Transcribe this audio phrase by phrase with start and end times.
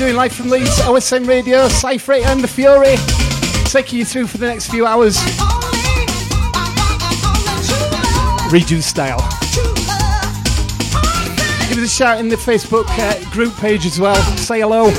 [0.00, 0.16] doing?
[0.16, 2.96] Live from Leeds, OSN Radio, Cypher and The Fury.
[3.66, 5.18] Taking you through for the next few hours.
[8.48, 9.18] Redo style.
[11.68, 14.16] Give us a shout in the Facebook uh, group page as well.
[14.38, 14.90] Say hello.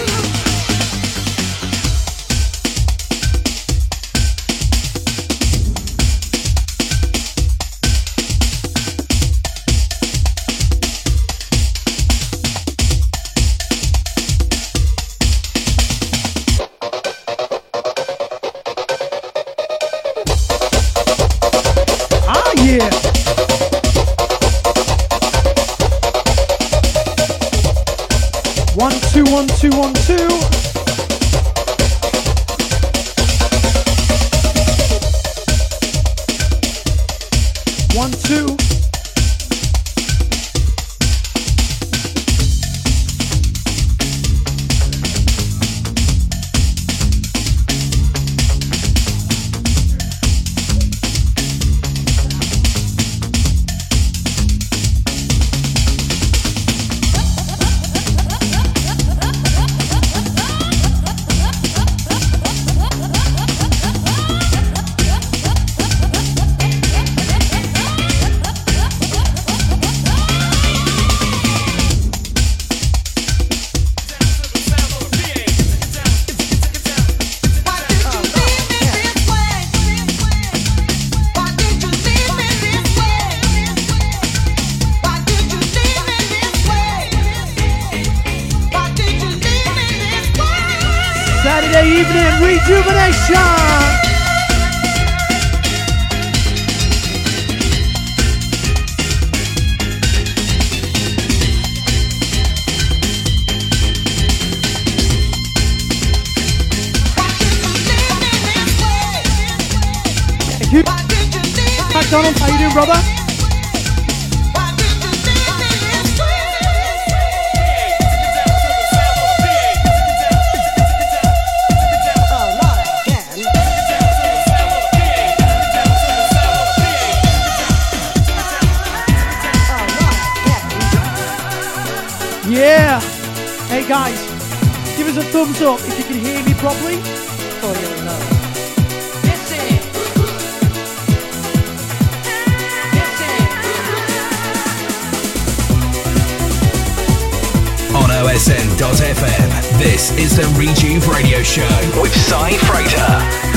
[148.31, 149.77] OSN.FM.
[149.77, 151.67] This is the Rejuve Radio Show
[152.01, 153.50] with Cy Freighter.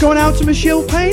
[0.00, 1.09] Going out to Michelle Payne,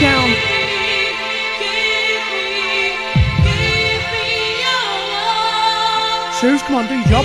[0.00, 0.58] that.
[6.40, 7.24] Suze, come on, do your job.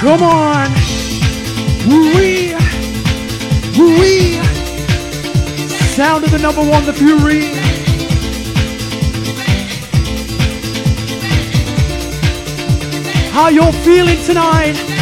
[0.00, 0.70] come on.
[1.88, 2.54] Woo-wee.
[3.78, 4.40] Woo-wee.
[5.94, 7.52] Sound of the number one, the Fury.
[13.30, 14.93] How you feeling tonight?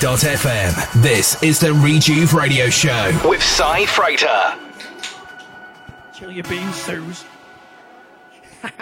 [0.00, 4.56] OSN.FM, this is the Rejuve Radio Show with Cy Freighter.
[6.14, 7.26] Chill your beans, Suze.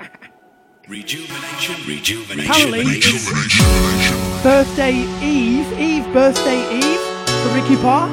[0.89, 8.09] Rejuvenation, rejuvenation, Apparently, it's birthday eve, eve, birthday eve for Ricky Parr.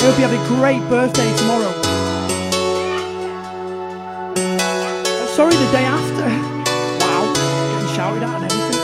[0.00, 1.72] He'll be having a great birthday tomorrow.
[4.36, 6.28] Oh, sorry, the day after.
[7.04, 8.82] Wow, getting shouted at and everything.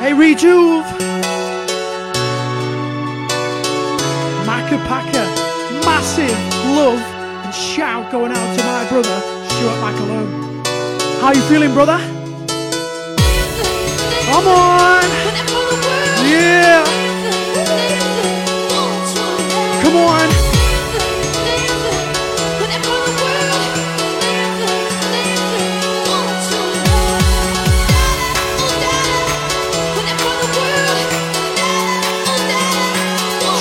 [0.00, 0.93] Hey, Rejuve!
[11.24, 11.96] How you feeling, brother?
[14.28, 15.04] Come on!
[16.28, 16.84] Yeah!
[19.80, 20.28] Come on!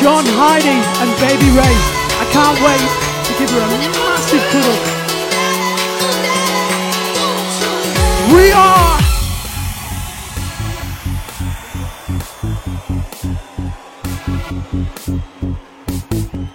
[0.02, 0.67] John, Heidi,
[0.99, 1.76] and Baby Ray.
[2.19, 2.89] I can't wait
[3.23, 5.03] to give her a massive cuddle.
[8.32, 9.00] We are.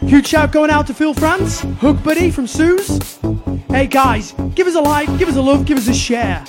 [0.06, 3.18] Huge shout going out to Phil France, Hook Buddy from Suze.
[3.68, 6.42] Hey guys, give us a like, give us a love, give us a share.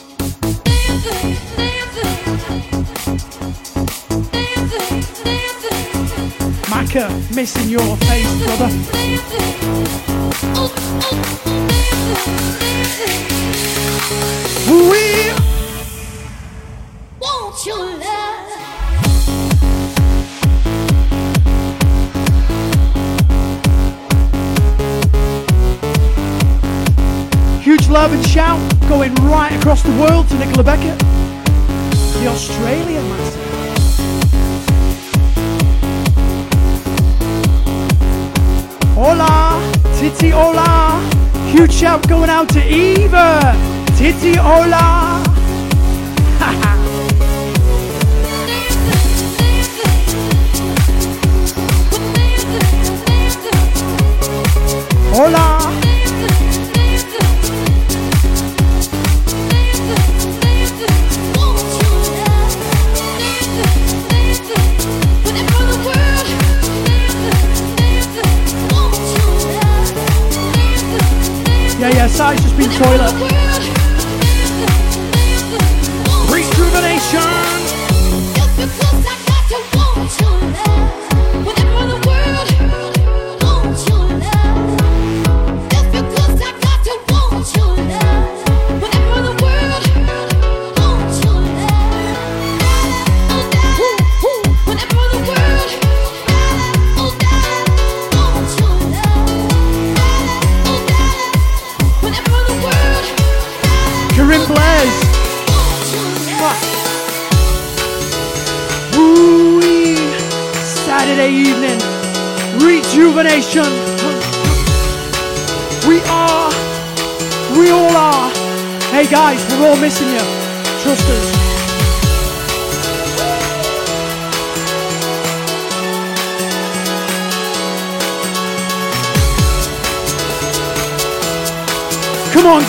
[6.72, 10.09] Macca, missing your face, brother.
[27.90, 30.98] Love and shout going right across the world to Nicola Beckett,
[32.20, 33.59] the Australian master.
[40.20, 41.00] Titi Hola.
[41.50, 43.56] Huge shout going out to Eva.
[43.96, 45.19] Titi Hola.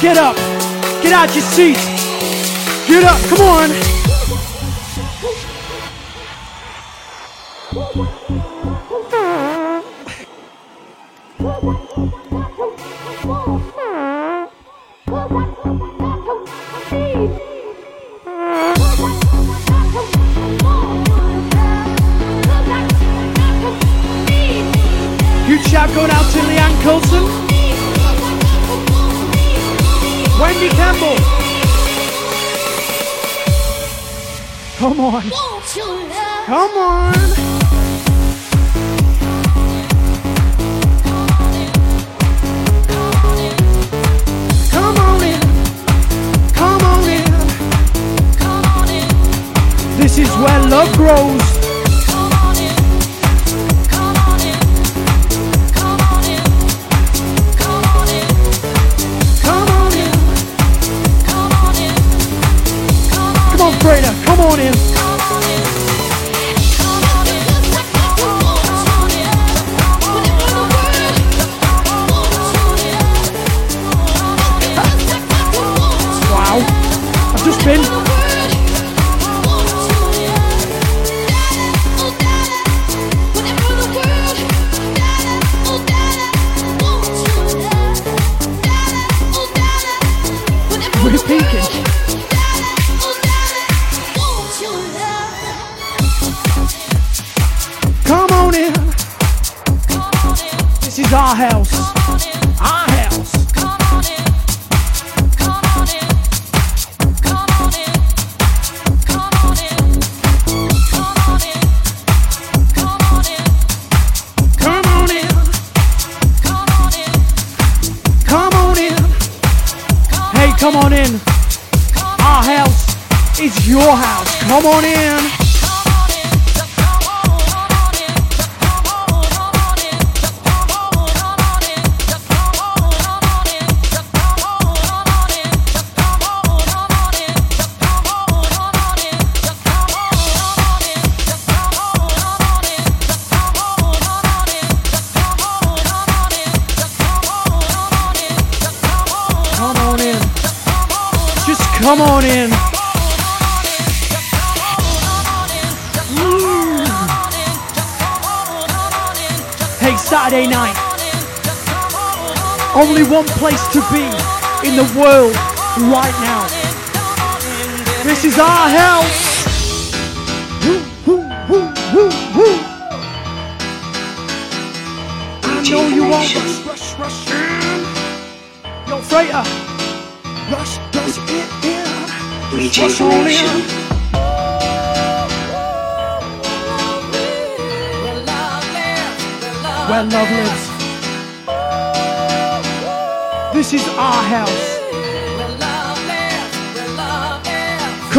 [0.01, 0.37] get up.
[1.03, 1.77] Get out your seat.
[2.89, 3.21] Get up.
[3.29, 3.90] Come on.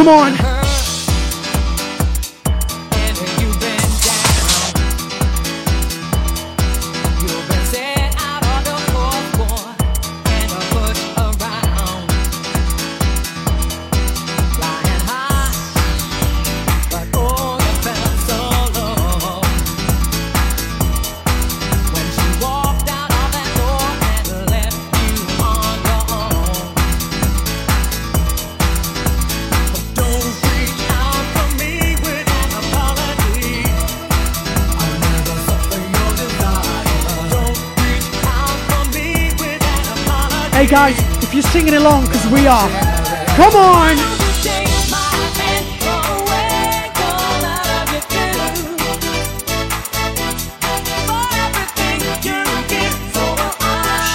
[0.01, 0.50] Come on.
[42.31, 42.69] We are,
[43.35, 43.97] come on!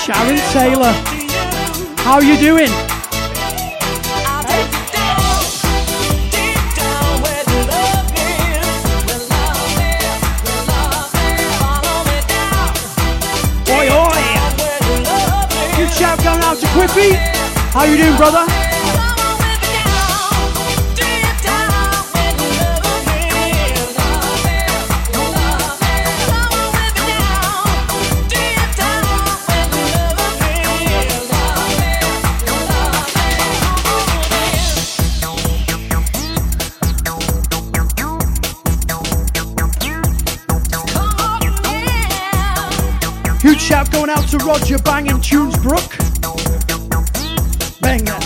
[0.02, 0.92] Sharon Taylor,
[1.98, 2.70] how are you doing?
[13.68, 14.22] Oi, oi!
[15.76, 17.45] Good shout going out to Quippy.
[17.76, 18.42] How you doing, brother?
[43.42, 46.05] Huge shout going out to Roger Banging Tunes Brook.
[48.04, 48.25] Bang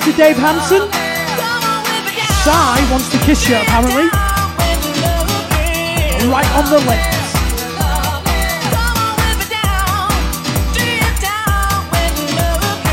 [0.00, 0.90] to Dave Hansen.
[2.42, 4.08] Sai wants to kiss you, apparently.
[6.26, 7.24] Right on the lips.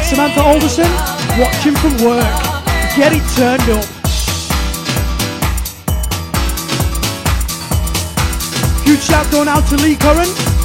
[0.08, 0.92] Samantha Alderson,
[1.40, 2.24] watching from work.
[2.96, 3.86] Get it turned up.
[8.86, 10.61] Huge shout going out to Lee Curran.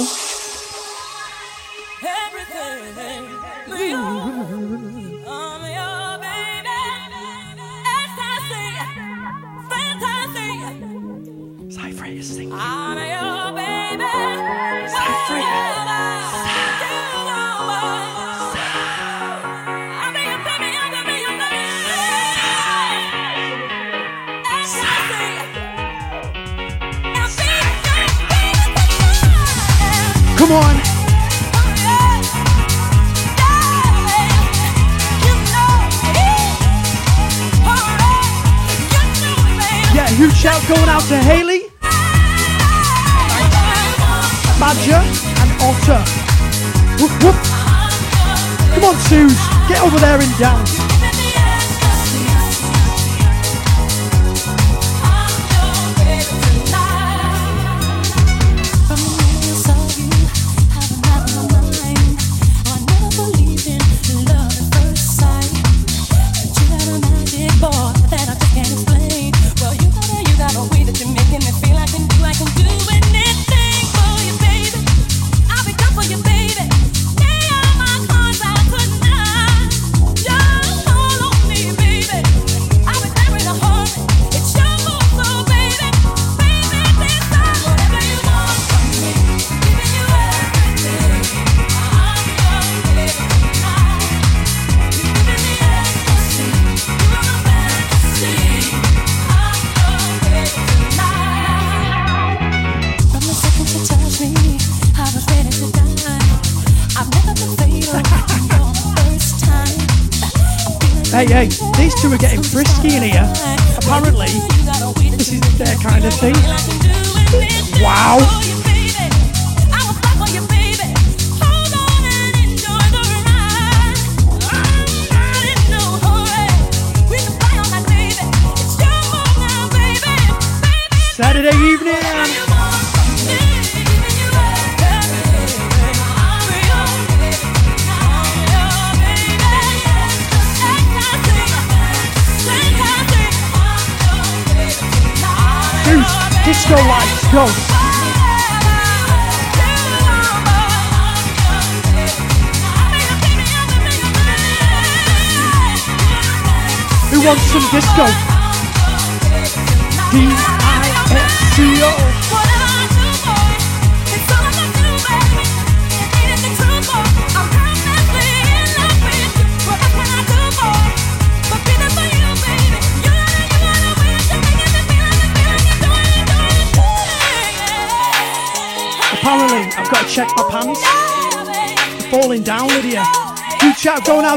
[0.00, 0.39] How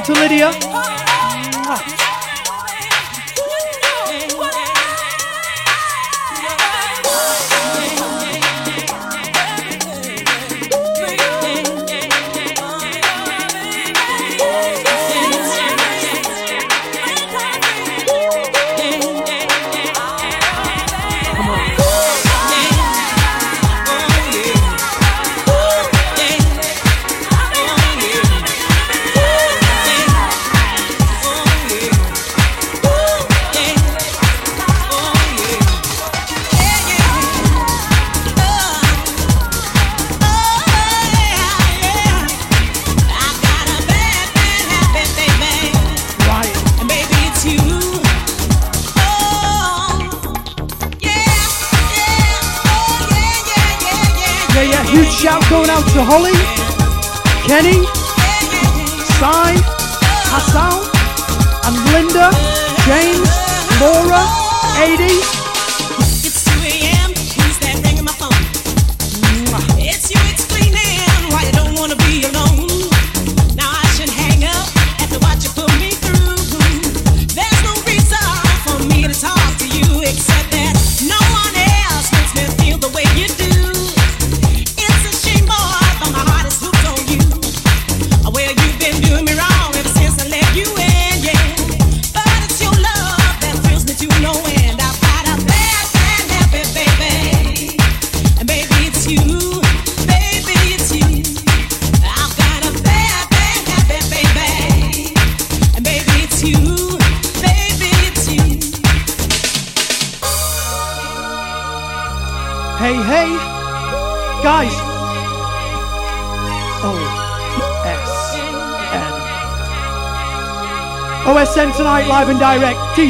[0.04, 0.83] to Lydia.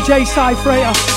[0.03, 1.12] DJ Cy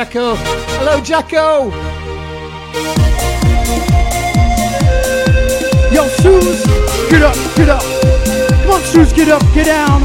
[0.00, 0.34] Jacko.
[0.80, 1.68] Hello, Jacko.
[5.92, 6.64] Yo, Suze,
[7.10, 7.82] get up, get up.
[8.62, 10.00] Come on, Suze, get up, get down.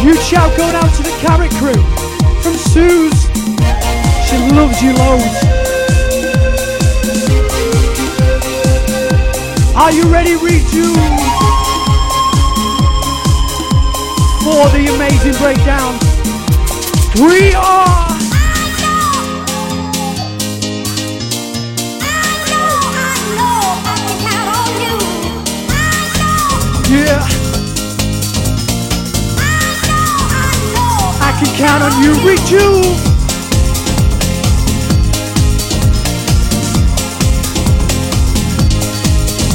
[0.00, 1.82] Huge shout going out to the Carrot Crew
[2.42, 3.22] from Suze.
[4.28, 5.38] She loves you loads.
[9.74, 11.27] Are you ready, Reju?
[14.48, 15.98] For the amazing breakdown.
[17.20, 18.08] We are.
[18.08, 18.56] I
[23.36, 23.60] know.
[23.84, 24.96] I can count on you.
[25.68, 26.48] I know
[26.88, 27.20] Yeah.
[29.36, 30.96] I know I know.
[31.20, 32.12] I can count on you.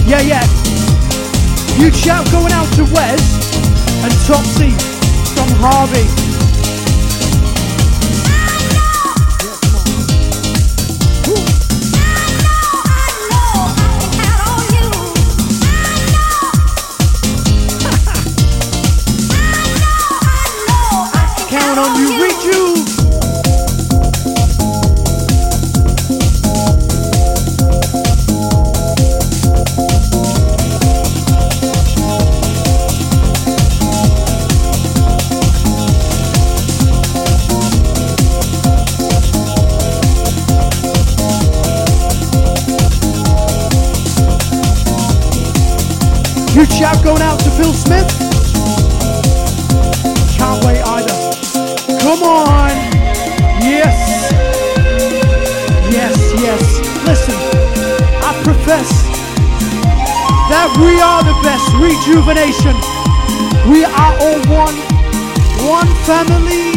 [0.06, 0.46] Yeah, yeah.
[1.78, 3.33] Huge shout going out to Wes
[4.24, 4.70] and Topsy
[5.36, 6.23] from Harvey.
[46.84, 48.10] Shout going out to Phil Smith.
[50.36, 51.16] Can't wait either.
[52.02, 52.72] Come on.
[53.64, 53.96] Yes.
[55.90, 56.64] Yes, yes.
[57.08, 57.36] Listen,
[58.22, 58.90] I profess
[60.52, 62.76] that we are the best rejuvenation.
[63.72, 64.76] We are all one,
[65.66, 66.73] one family.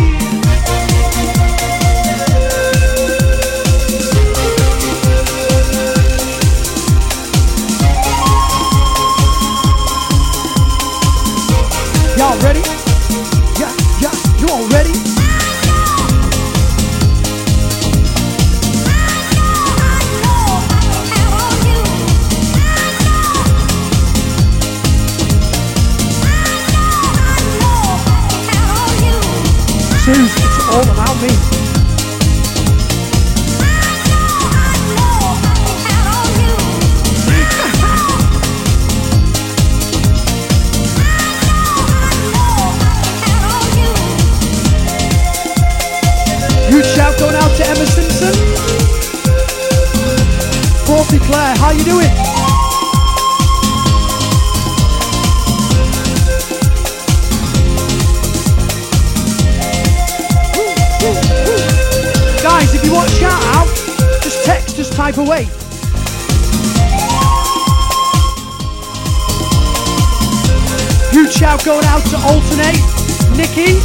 [51.07, 52.09] Forty Claire, how you doing?
[62.43, 63.69] Guys, if you want a shout out,
[64.21, 65.45] just text, just type away.
[71.13, 72.83] Huge shout going out to Alternate,
[73.37, 73.79] Nikki,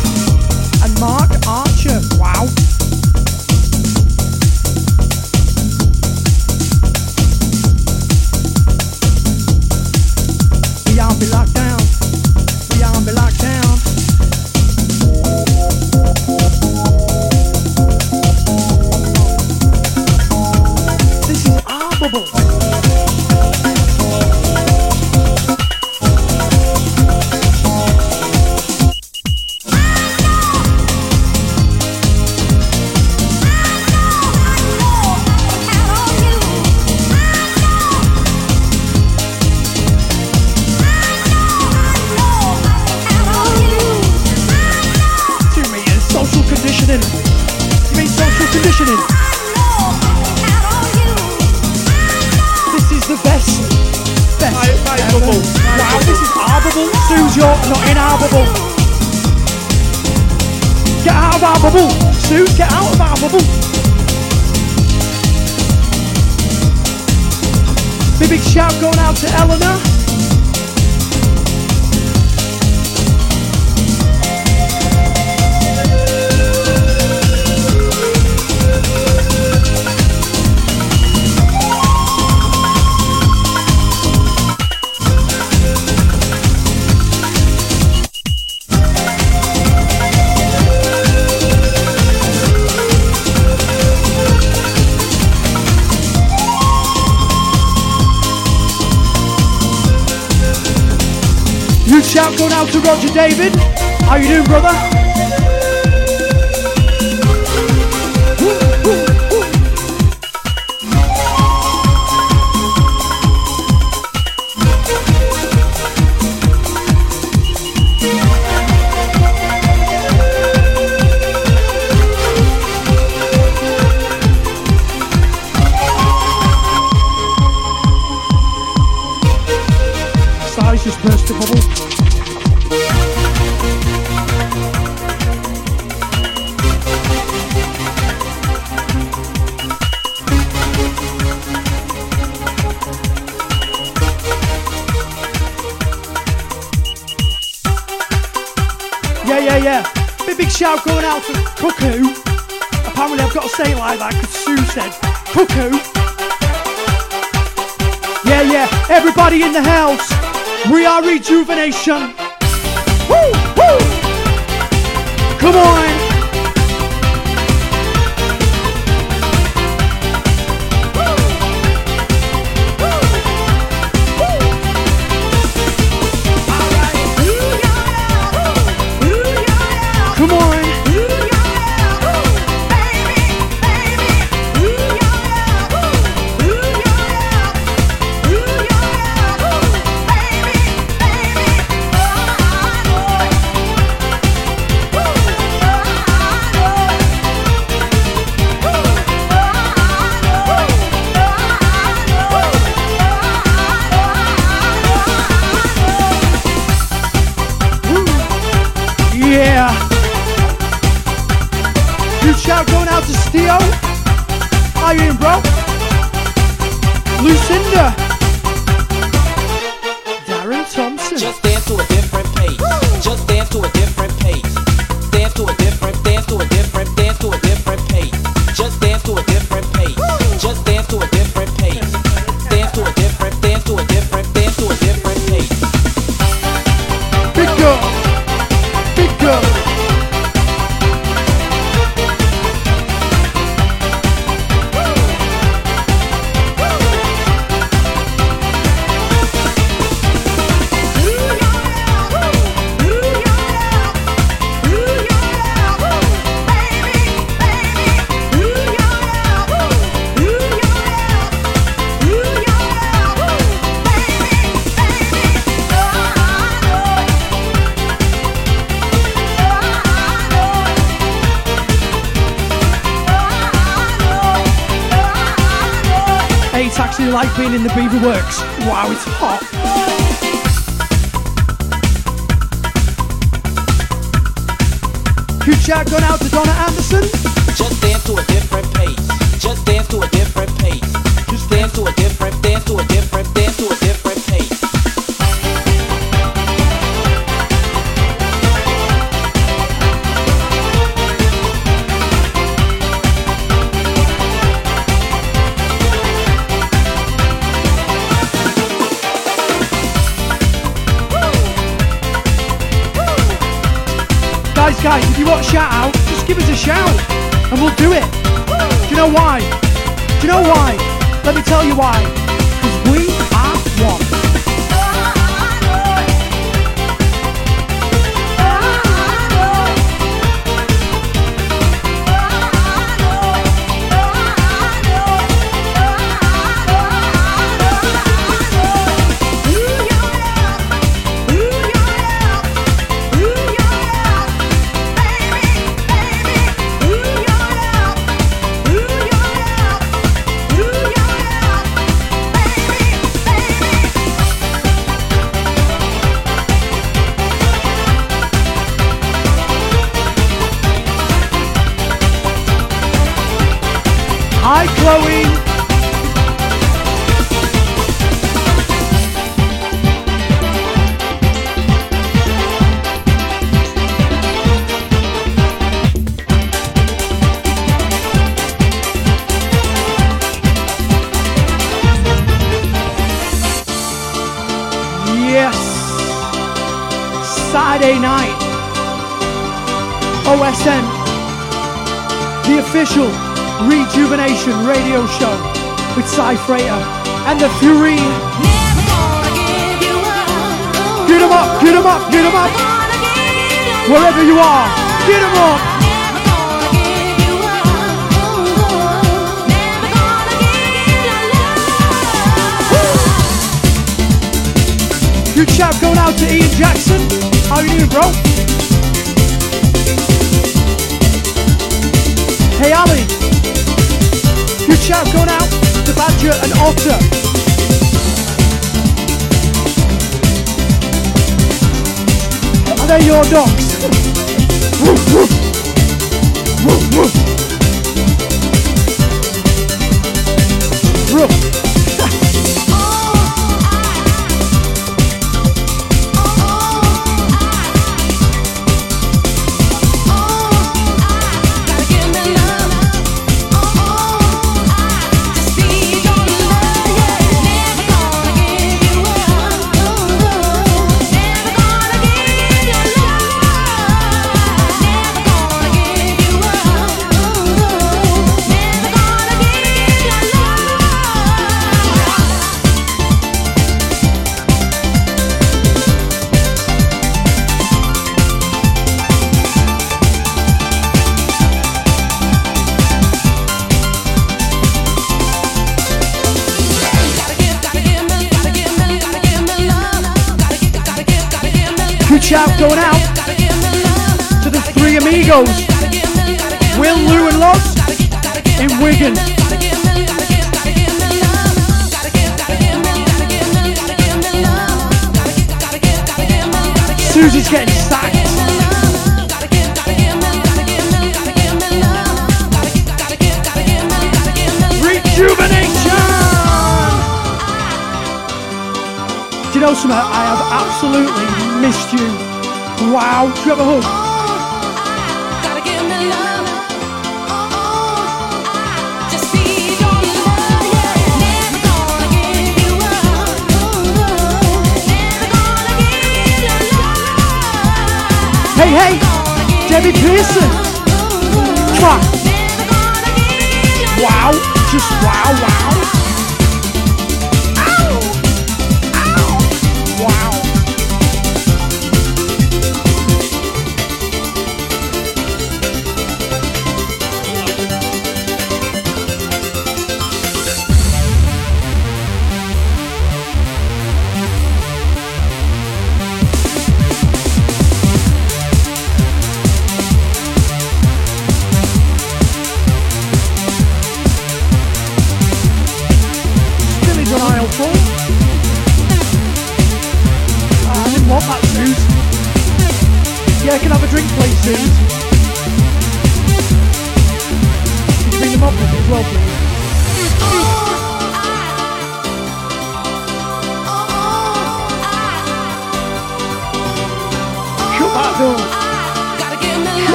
[161.61, 162.20] rejuvenation.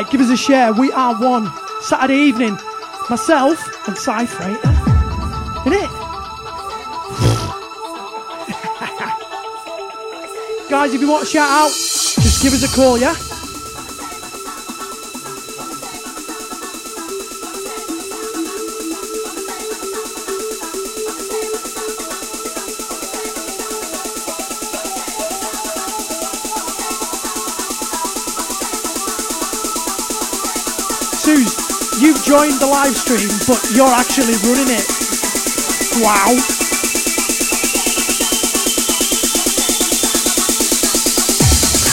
[0.00, 0.72] Like, give us a share.
[0.72, 1.52] We are one.
[1.82, 2.56] Saturday evening.
[3.10, 4.70] Myself and Cy Freighter.
[5.66, 5.90] It?
[10.70, 13.14] Guys, if you want a shout out, just give us a call, yeah?
[32.30, 34.86] Joined the live stream, but you're actually running it.
[35.98, 36.30] Wow.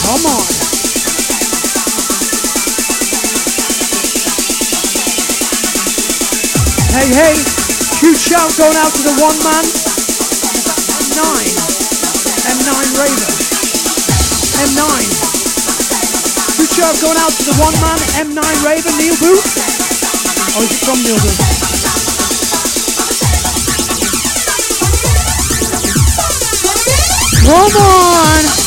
[0.06, 0.46] Come on.
[6.94, 7.34] Hey, hey,
[7.98, 9.66] huge shout going out to the one man.
[11.02, 11.26] M9.
[12.46, 13.32] M9 Raven.
[14.70, 14.86] M9.
[16.62, 19.97] Huge shout going out to the one man, M9 Raven, Neil Booth.
[27.48, 28.67] Come on!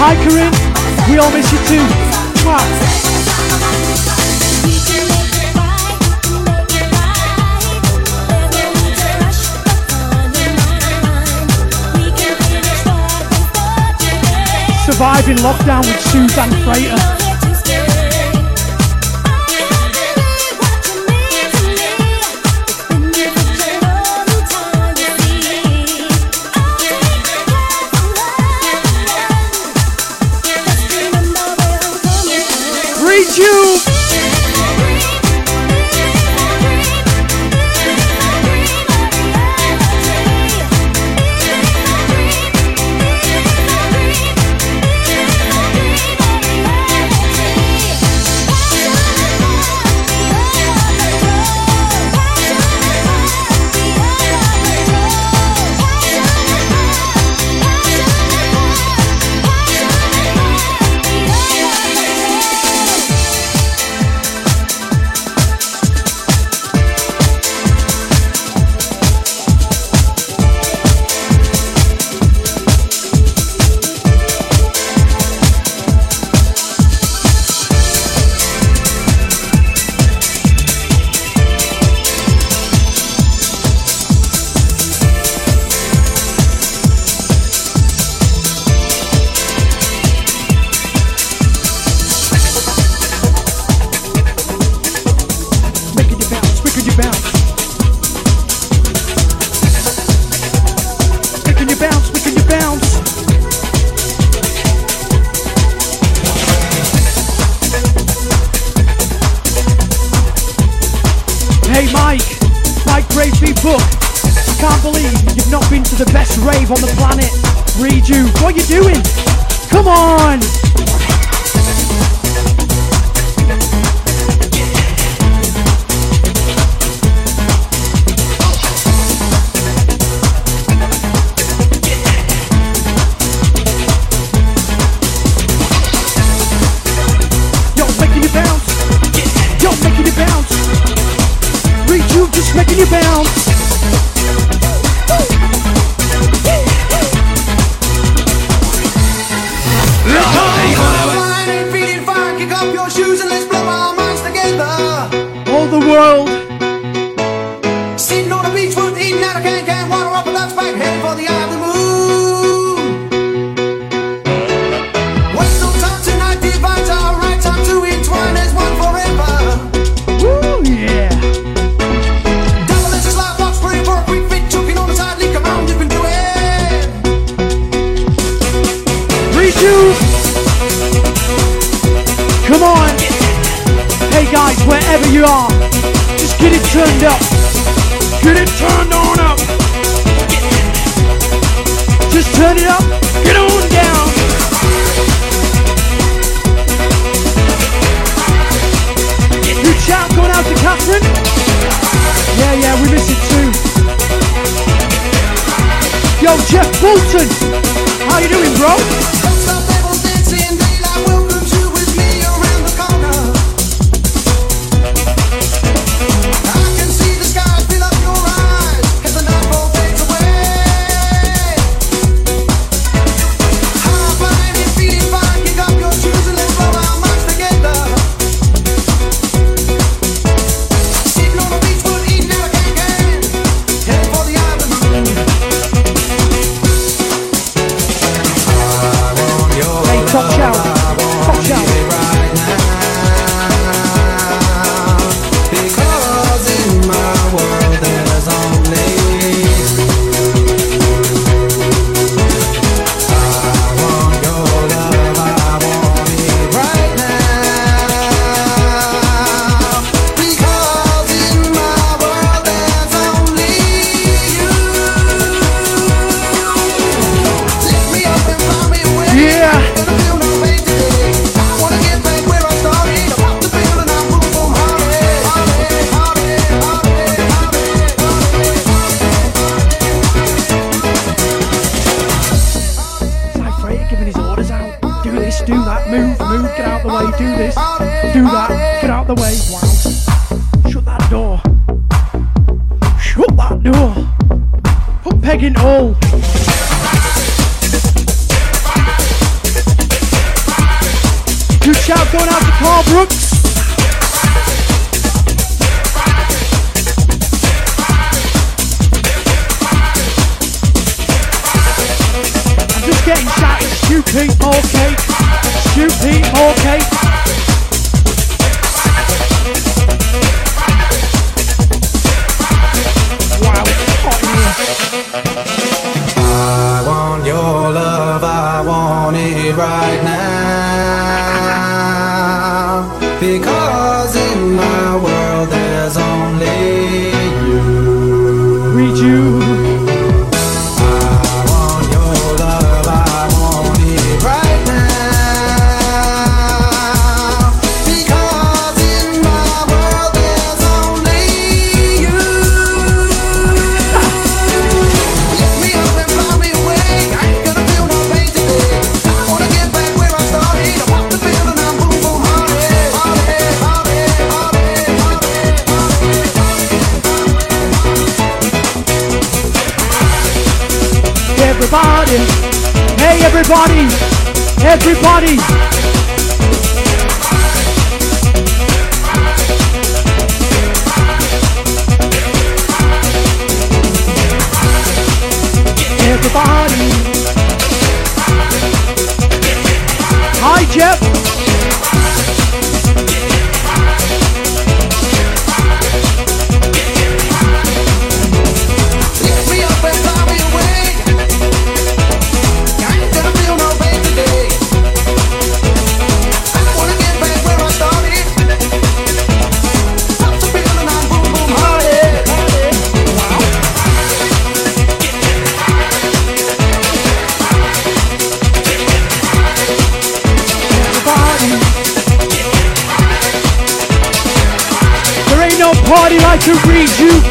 [0.00, 0.54] Hi Corinne,
[1.10, 1.82] we all miss you too.
[2.44, 2.62] Mwah.
[14.86, 17.27] Surviving lockdown with Suzanne Freighter.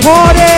[0.08, 0.57] Party.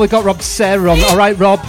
[0.00, 0.98] We got Rob Sarah on.
[1.10, 1.60] All right, Rob,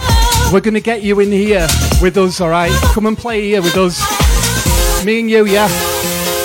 [0.50, 1.66] we're going to get you in here
[2.00, 2.40] with us.
[2.40, 4.00] All right, come and play here with us.
[5.04, 5.68] Me and you, yeah.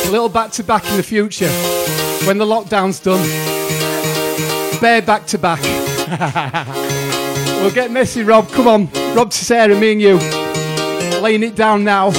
[0.06, 1.50] A little back to back in the future
[2.28, 3.26] when the lockdown's done.
[4.82, 5.62] Bear back to back.
[7.62, 8.50] we'll get messy, Rob.
[8.50, 10.18] Come on, Rob to Sarah, me and you.
[11.22, 12.12] Laying it down now.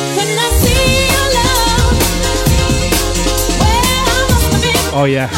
[4.95, 5.29] Oh yeah,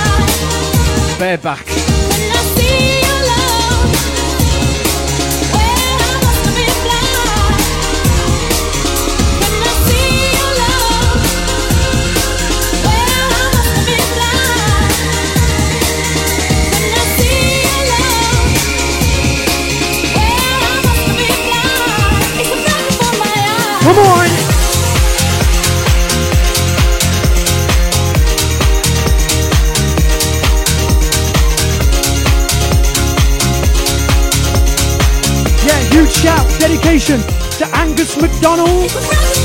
[1.19, 1.70] bear back.
[23.81, 24.29] Come on.
[35.65, 37.21] Yeah, huge shout, dedication
[37.59, 39.40] to Angus McDonald.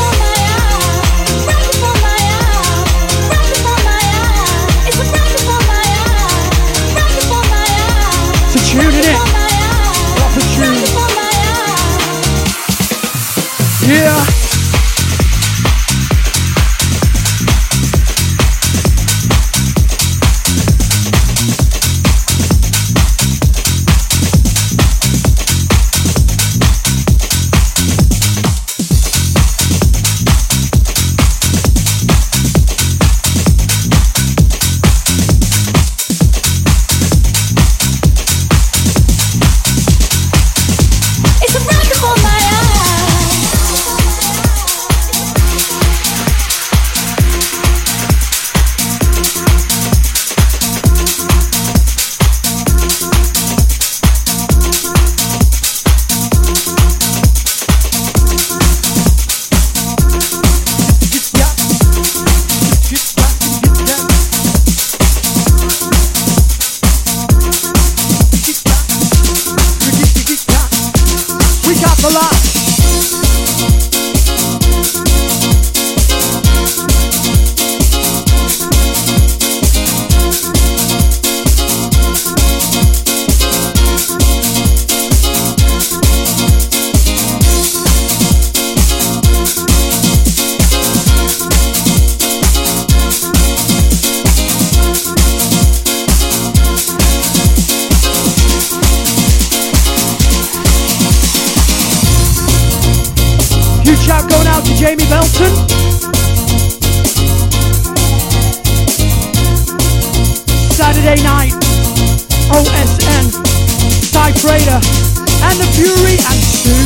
[114.46, 116.86] Cy and the Fury and Sue.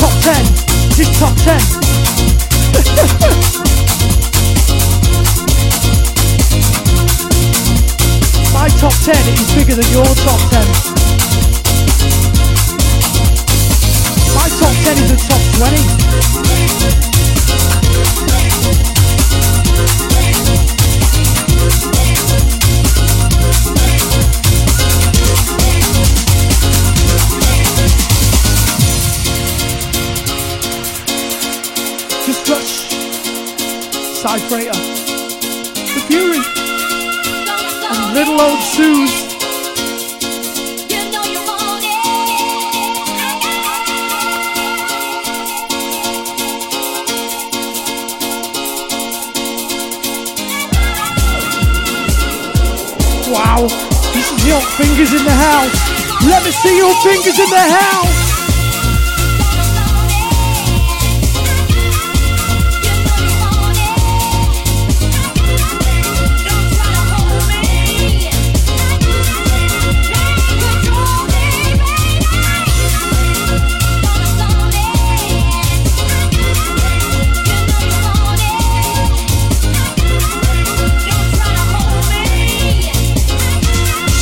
[0.00, 0.44] Top 10.
[0.88, 1.60] This is top 10.
[8.54, 10.11] My top 10 is bigger than your
[57.32, 58.32] fingers in the house.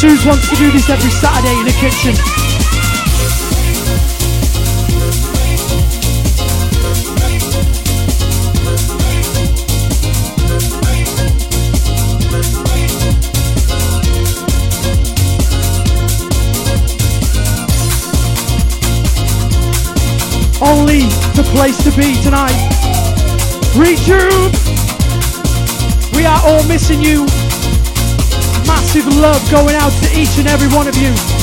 [0.00, 2.59] Suze wants to do this every Saturday in the kitchen.
[21.50, 22.56] Place to be tonight.
[23.76, 24.52] Rejuve!
[26.14, 27.26] We are all missing you
[28.66, 31.39] massive love going out to each and every one of you.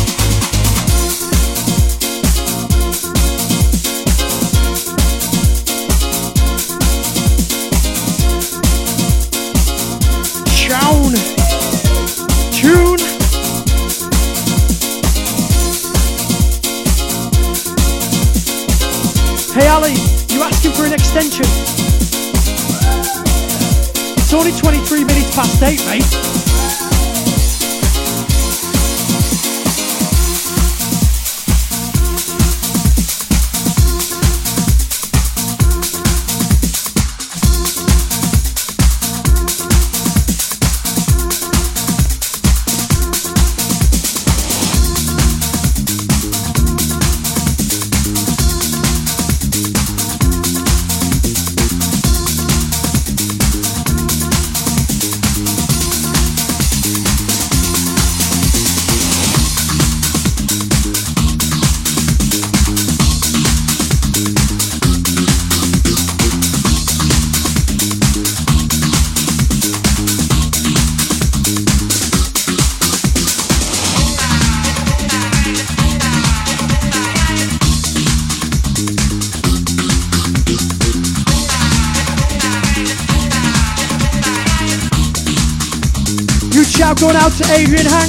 [25.59, 26.26] 8, mate.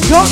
[0.09, 0.25] Adrian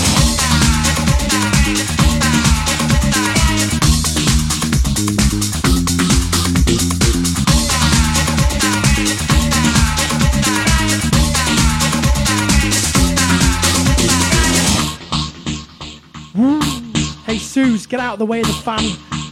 [16.33, 17.27] mm.
[17.27, 18.81] Hey Suze, get out of the way of the fan.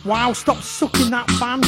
[0.04, 1.62] Wow, stop sucking that fan.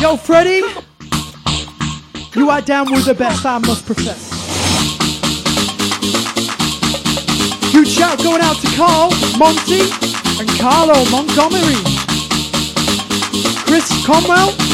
[0.00, 0.64] Yo, Freddie.
[2.34, 4.33] You are down with the best, I must profess.
[7.84, 9.80] Huge shout going out to Carl, Monty,
[10.40, 11.76] and Carlo Montgomery.
[13.66, 14.73] Chris Conwell.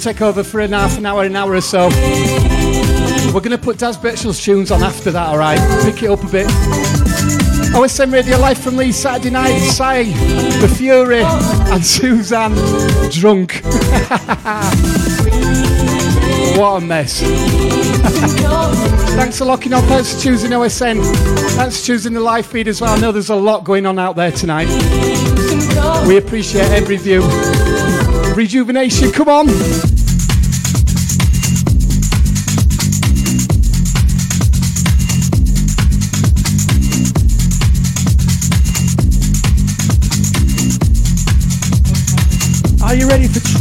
[0.00, 1.88] Take over for an half an hour, an hour or so.
[3.34, 5.58] We're going to put Daz Birchall's tunes on after that, alright?
[5.84, 6.46] Pick it up a bit.
[7.74, 9.58] OSN Radio Live from Leeds Saturday night.
[9.58, 12.54] Sai, The Fury, and Suzanne
[13.10, 13.60] drunk.
[16.56, 17.20] what a mess.
[19.16, 19.84] Thanks for locking up.
[19.84, 21.02] Thanks for choosing OSN.
[21.56, 22.96] Thanks for choosing the live feed as well.
[22.96, 24.68] I know there's a lot going on out there tonight.
[26.06, 27.22] We appreciate every view.
[28.34, 29.48] Rejuvenation, come on.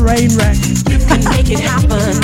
[0.07, 0.55] Train wreck?
[0.87, 2.15] You can make it happen.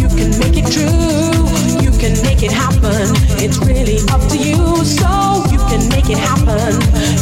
[0.00, 1.34] You can make it true.
[1.82, 3.10] You can make it happen.
[3.42, 4.62] It's really up to you.
[4.84, 6.72] So you can make it happen.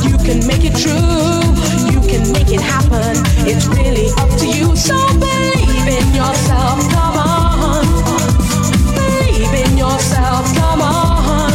[0.05, 1.41] You can make it true.
[1.93, 3.13] You can make it happen.
[3.49, 4.77] It's really up to you.
[4.77, 6.79] So believe in yourself.
[6.93, 7.85] Come on.
[8.99, 10.45] Believe in yourself.
[10.61, 11.53] Come on.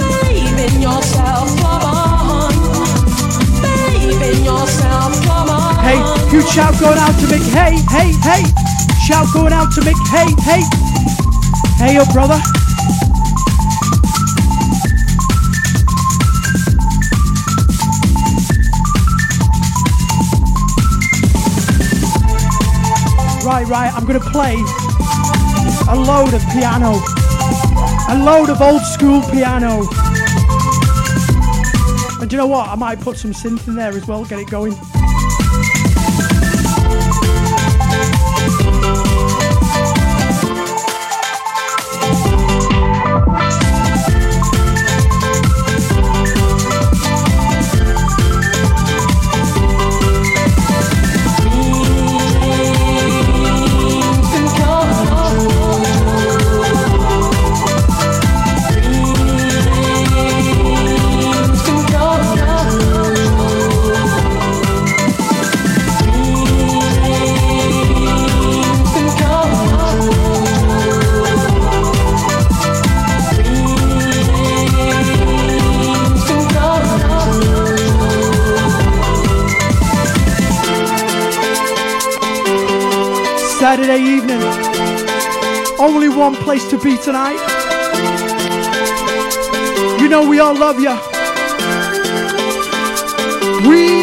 [0.00, 1.48] Believe in yourself.
[1.62, 2.52] Come on.
[3.64, 5.12] Believe in yourself.
[5.24, 5.47] Come on.
[5.80, 5.98] Hey,
[6.30, 7.44] huge shout going out to Mick.
[7.52, 8.42] Hey, hey, hey.
[9.06, 9.96] Shout going out to Mick.
[10.08, 10.62] Hey, hey.
[11.76, 12.40] Hey, yo, brother.
[23.44, 24.54] Right, right, I'm gonna play
[25.88, 27.00] a load of piano.
[28.10, 29.86] A load of old school piano.
[32.20, 32.68] And do you know what?
[32.68, 34.74] I might put some synth in there as well, get it going.
[86.30, 87.40] One place to be tonight.
[89.98, 90.94] You know we all love you.
[93.66, 93.97] We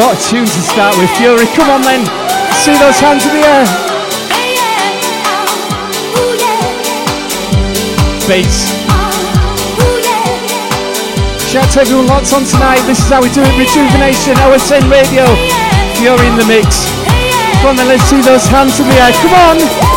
[0.00, 1.44] What a tune to start with, Fury.
[1.52, 2.00] Come on then.
[2.64, 3.66] See those hands in the air.
[8.24, 8.72] Bass.
[11.52, 12.80] Shout out to everyone lots on tonight.
[12.86, 13.52] This is how we do it.
[13.60, 15.28] Rejuvenation, OSN Radio.
[16.00, 16.88] Fury in the mix.
[17.60, 19.12] Come on then, let's see those hands in the air.
[19.20, 19.89] Come on.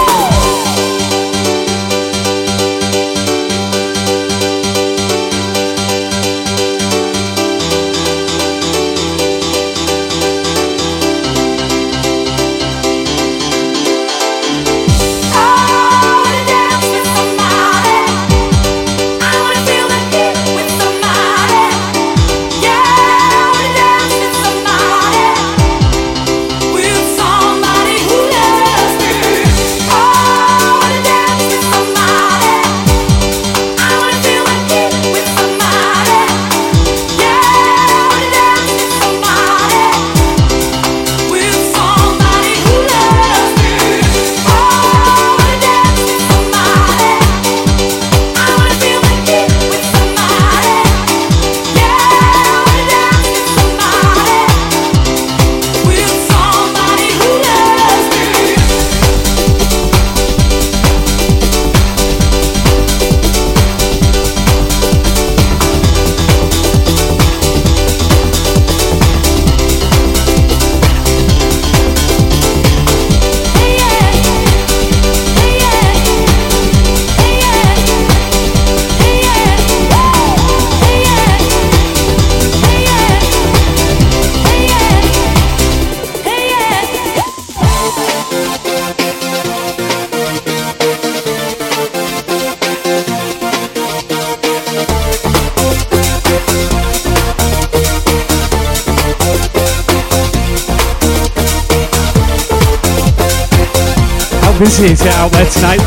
[104.73, 105.77] Busy is out there tonight?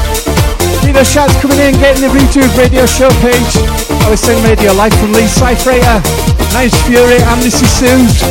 [0.80, 3.42] See those shouts coming in, getting the Rejuve radio show page.
[4.06, 5.98] OSN Radio, live from Lee Cyfrater,
[6.52, 8.22] Nice Fury, and this is Suze.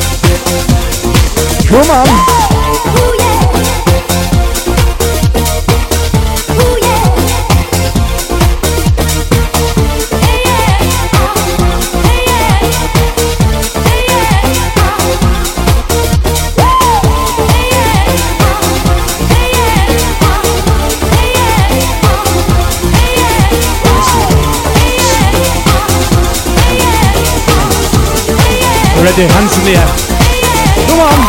[1.68, 3.25] Come on.
[29.06, 29.86] Ready, hands in the air.
[30.90, 31.20] Come on.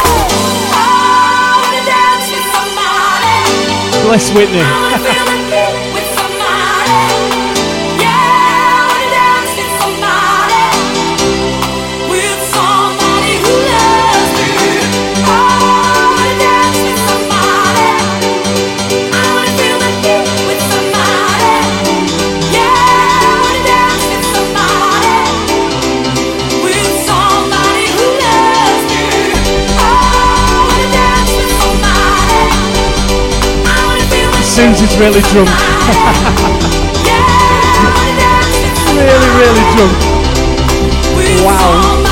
[4.09, 4.95] Bless Whitney.
[34.98, 35.48] Really drunk.
[38.97, 39.93] really, really drunk.
[41.44, 42.06] Wow.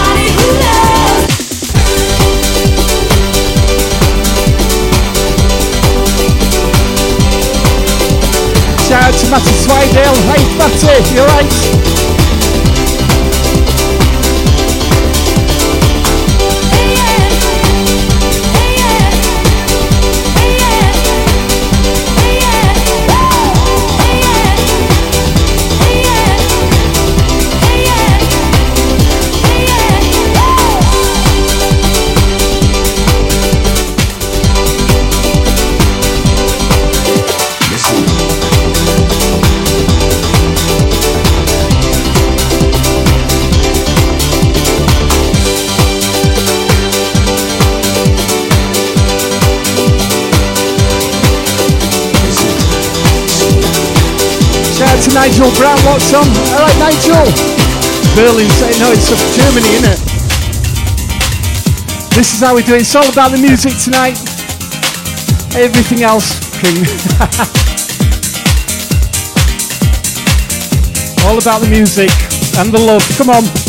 [8.87, 10.19] Shout out to Matty Swidale.
[10.29, 11.74] Hey, Matty, you alright?
[55.35, 56.31] Nigel Brown, what's on?
[56.55, 57.27] Alright, Nigel.
[58.15, 59.99] Berlin saying, no, it's Germany, isn't it?
[62.15, 62.83] This is how we do it.
[62.83, 64.17] It's all about the music tonight.
[65.59, 66.77] Everything else, king.
[71.27, 72.11] all about the music
[72.57, 73.03] and the love.
[73.19, 73.64] Come on.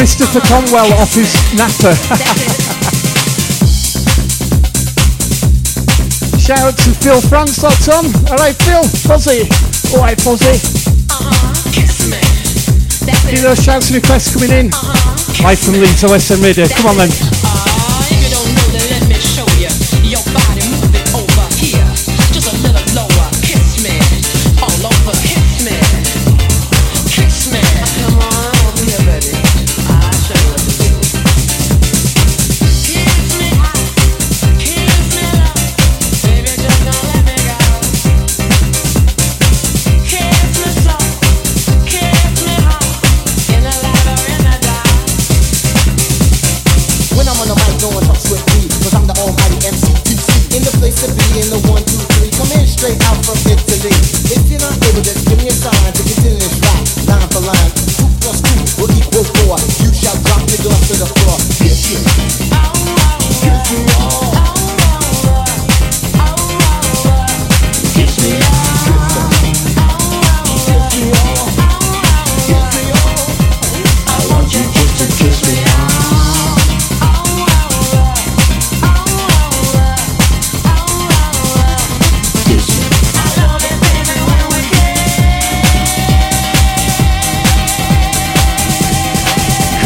[0.00, 1.92] Christopher Conwell off his napper.
[6.40, 8.06] Shout out to Phil France locked on.
[8.30, 9.46] Alright, Phil, Fuzzy.
[9.94, 10.56] Alright, Fuzzy.
[11.10, 11.52] Uh-huh.
[13.28, 14.70] See those shouts and requests coming in.
[14.72, 15.44] Uh-huh.
[15.44, 16.66] Live from Leeds OSN Radio.
[16.68, 17.10] Come on then.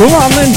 [0.05, 0.53] Come on then.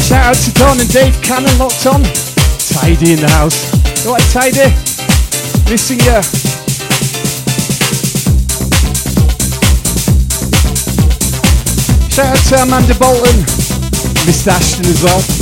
[0.00, 2.02] Shout out to Don and Dave Cannon locked on.
[2.72, 3.60] Tidy in the house.
[4.06, 4.72] You like Tidy?
[5.68, 6.22] Missing you.
[12.08, 13.44] Shout out to Amanda Bolton.
[14.24, 14.48] Mr.
[14.48, 15.33] Ashton as well.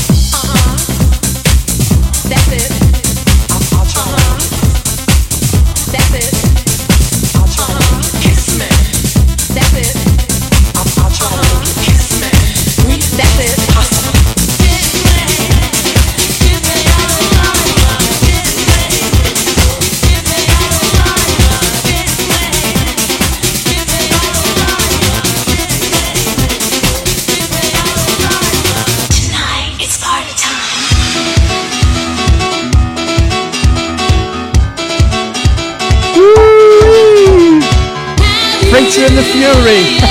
[38.93, 39.81] Freighter and the Fury.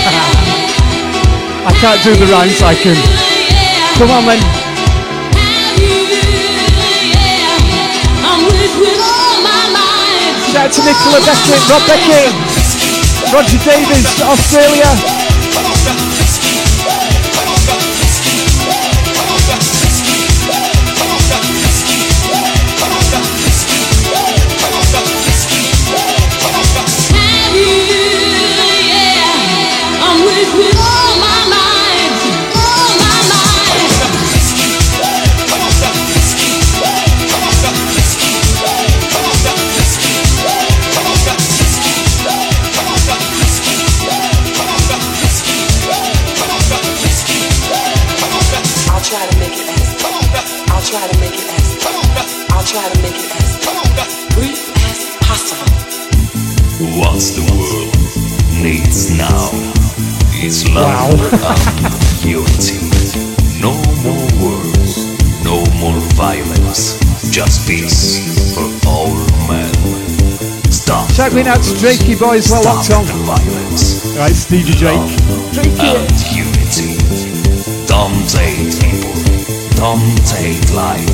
[1.70, 2.98] I can't do the rhymes, I can.
[3.98, 4.42] Come on then.
[10.52, 12.34] Shout out to Nicola Beckett, Rob Beckett,
[13.32, 15.21] Roger Davis, Australia.
[61.32, 61.56] Um,
[62.28, 62.80] unity.
[63.62, 63.72] No
[64.04, 65.08] more wars,
[65.46, 67.00] no more violence,
[67.32, 69.16] just peace for all
[69.48, 69.72] men.
[70.70, 71.10] Stop.
[71.12, 73.06] Shout me out to Drakey boy as well, locked on.
[73.06, 74.14] the violence.
[74.18, 75.00] Right, Stevie Drake.
[75.00, 76.98] and unity.
[77.88, 79.16] Don't hate people.
[79.80, 81.08] Don't hate life.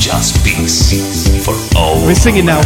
[0.00, 2.00] Just peace for all.
[2.06, 2.62] We're singing now.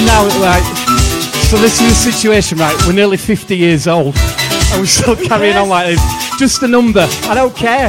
[0.00, 0.62] We're now, right?
[1.48, 2.76] So this is the situation, right?
[2.86, 6.38] We're nearly 50 years old, and we're still carrying on like this.
[6.38, 7.06] Just a number.
[7.24, 7.88] I don't care.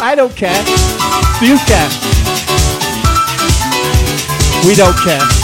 [0.00, 0.62] I don't care.
[1.38, 1.88] Do you care?
[4.66, 5.41] We don't care.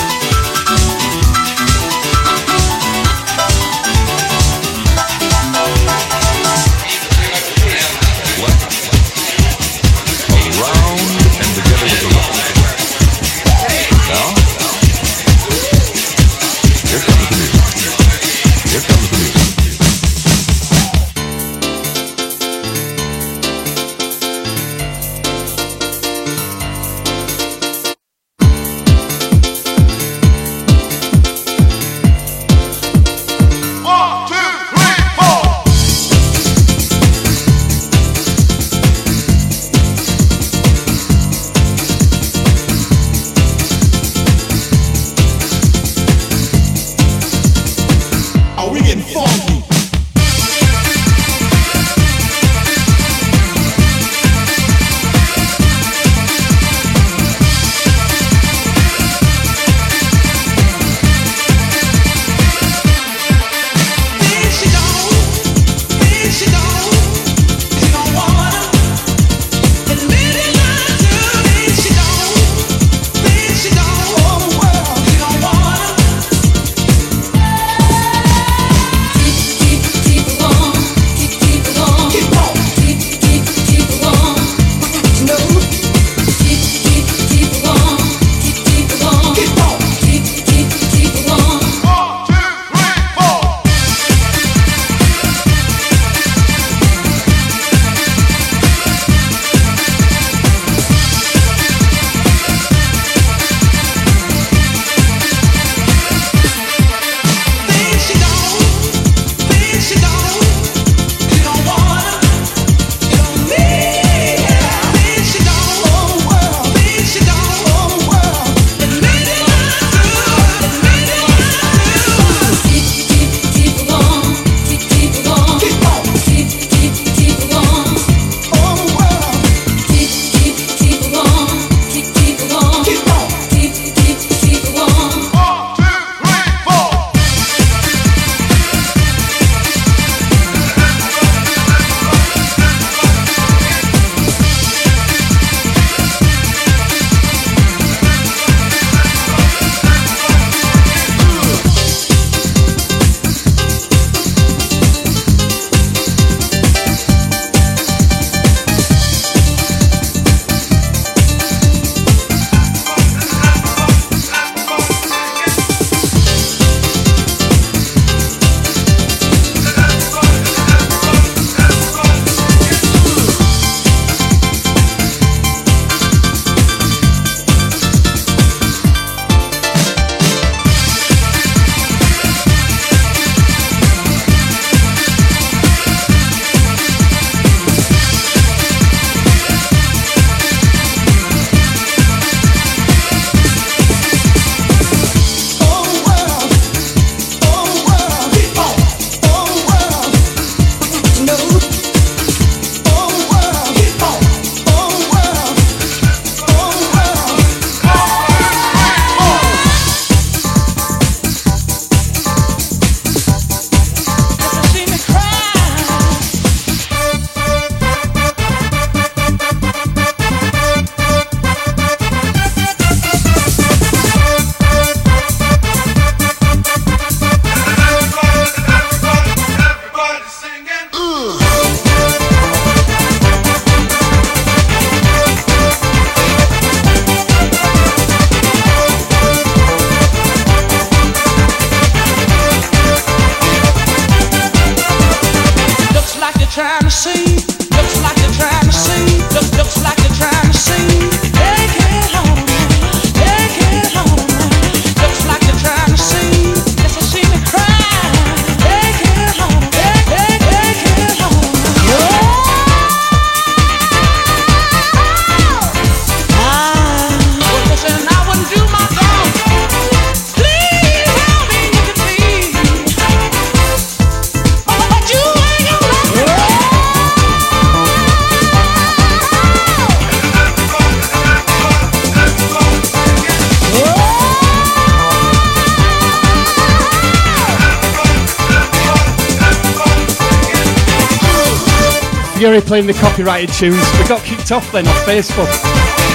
[292.68, 293.82] Playing the copyrighted tunes.
[293.98, 295.48] We got kicked off then on Facebook.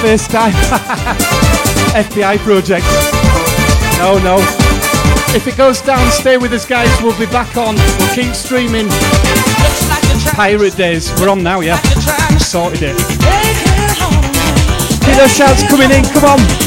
[0.00, 0.52] First time.
[1.98, 2.86] FBI project.
[3.98, 4.38] No, no.
[5.34, 6.88] If it goes down, stay with us, guys.
[7.02, 7.74] We'll be back on.
[7.74, 8.86] We'll keep streaming.
[10.36, 11.12] Pirate Days.
[11.20, 11.80] We're on now, yeah?
[12.38, 12.96] Sorted it.
[15.18, 16.04] Those shouts coming in.
[16.04, 16.63] Come on.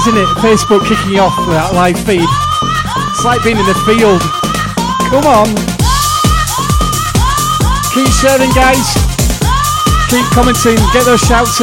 [0.00, 0.28] Isn't it?
[0.38, 2.24] Facebook kicking off with that live feed.
[3.12, 4.24] It's like being in the field.
[5.12, 5.52] Come on.
[7.92, 8.80] Keep sharing, guys.
[10.08, 10.80] Keep commenting.
[10.96, 11.60] Get those shouts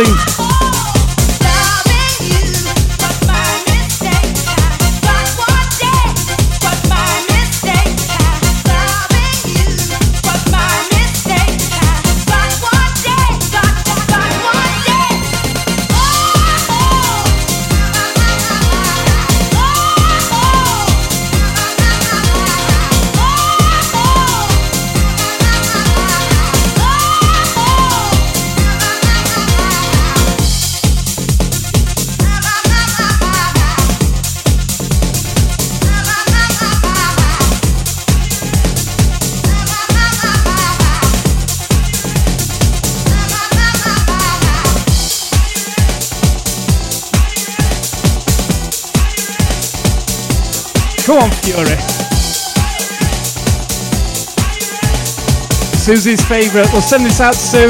[55.88, 56.68] Susie's favourite.
[56.74, 57.70] We'll send this out to.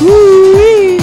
[0.00, 1.00] Woo-wee.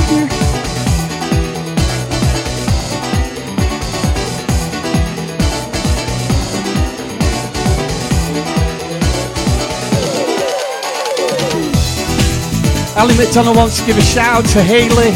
[12.96, 15.12] Ali McDonald wants to give a shout out to Haley.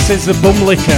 [0.00, 0.82] Says the bum licker.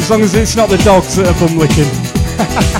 [0.00, 1.86] as long as it's not the dogs that are bum licking.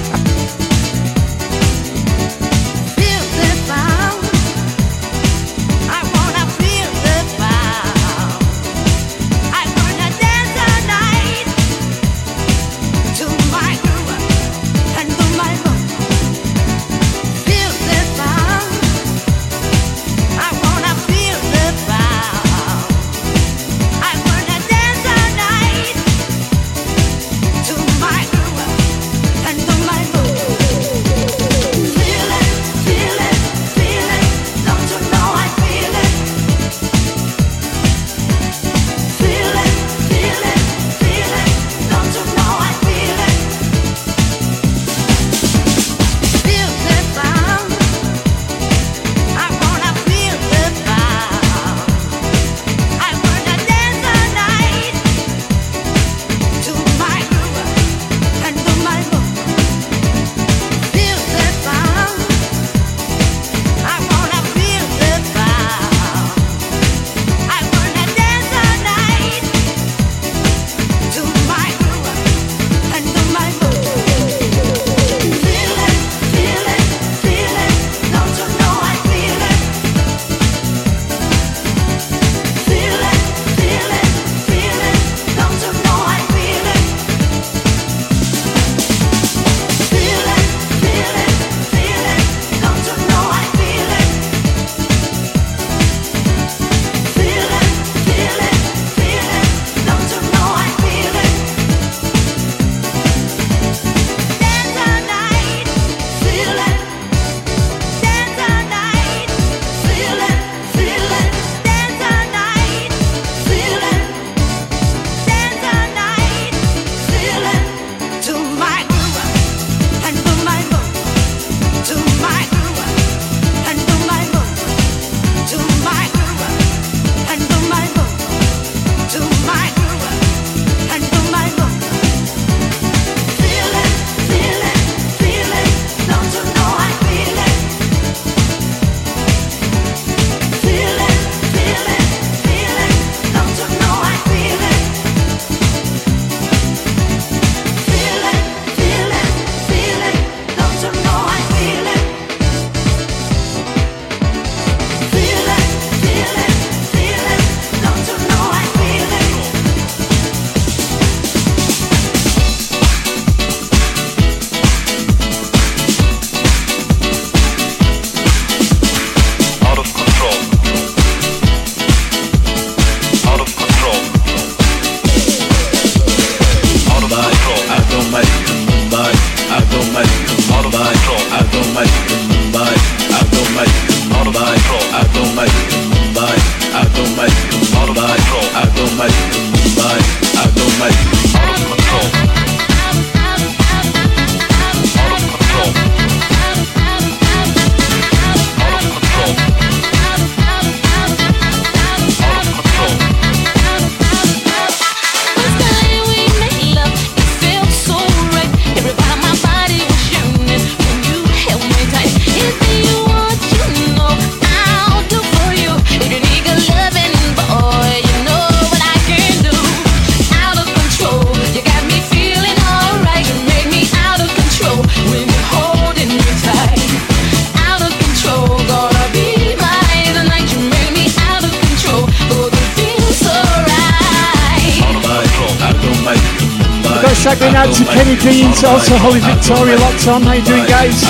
[239.50, 240.22] Sorry, locked on.
[240.22, 241.02] How you doing, guys?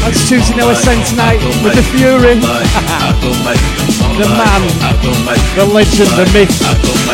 [0.00, 2.40] That's Tuesday Now same tonight with the Fury,
[4.16, 4.62] the man,
[5.54, 7.13] the legend, the myth.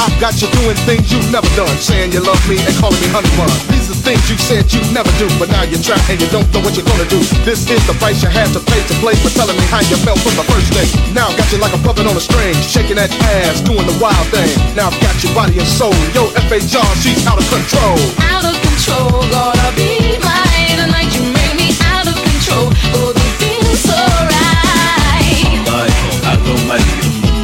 [0.00, 3.08] I've got you doing things you've never done, saying you love me and calling me
[3.12, 3.52] honey bun.
[3.68, 6.48] These are things you said you'd never do, but now you're trapped and you don't
[6.56, 7.20] know what you're gonna do.
[7.44, 10.00] This is the price you had to pay to play for telling me how you
[10.00, 10.88] felt from the first day.
[11.12, 13.12] Now I've got you like a puppet on a string, shaking that
[13.44, 14.48] ass, doing the wild thing.
[14.72, 15.92] Now I've got your body and soul.
[16.16, 16.48] Yo, F.
[16.48, 16.64] A.
[16.64, 18.00] John, she's out of control.
[18.24, 20.80] Out of control, gonna be mine.
[20.80, 22.72] The night you made me out of control.
[22.96, 24.00] Oh, this feels so
[24.32, 25.60] right.
[25.68, 25.92] Bye,
[26.24, 26.80] I go my,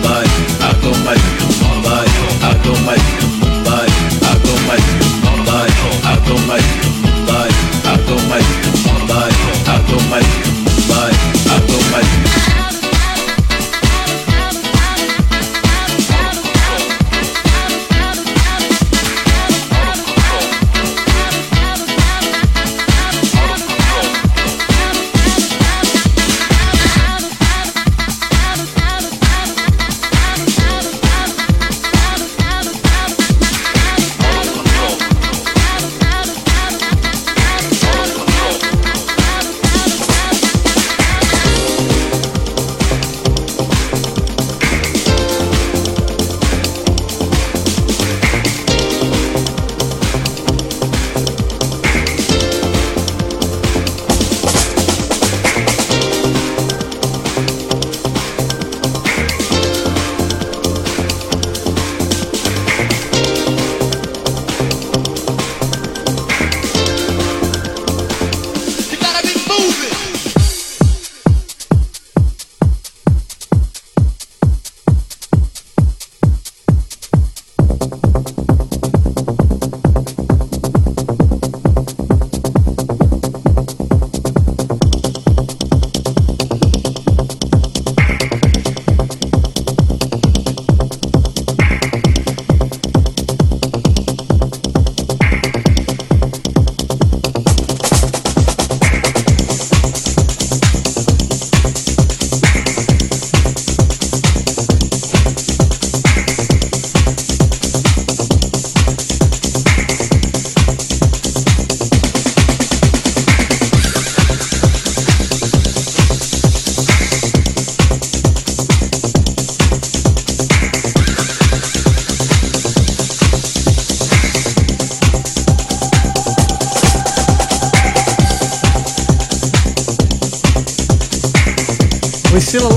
[0.00, 0.24] bye,
[0.64, 1.35] I
[2.66, 3.05] so my.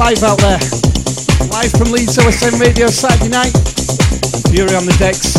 [0.10, 0.57] Alive out there.
[1.53, 3.53] Live from Leeds OSN Radio Saturday night.
[4.49, 5.38] Fury on the decks.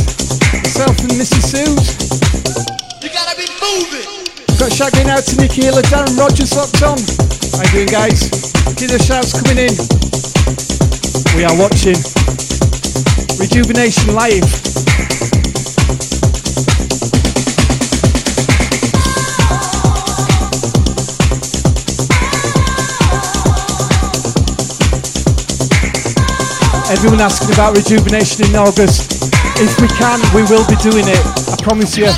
[0.54, 1.42] Myself and Mrs.
[1.42, 1.98] Suze.
[3.02, 4.30] You gotta be moving.
[4.62, 7.02] Got going out to Nicky Hill and Darren Rogers locked on.
[7.58, 8.30] How you doing, guys?
[8.78, 9.74] Kiddo shouts coming in.
[11.34, 11.98] We are watching
[13.42, 14.59] Rejuvenation Live.
[26.90, 29.30] Everyone asking about rejuvenation in August.
[29.62, 31.22] If we can, we will be doing it.
[31.46, 32.10] I promise you.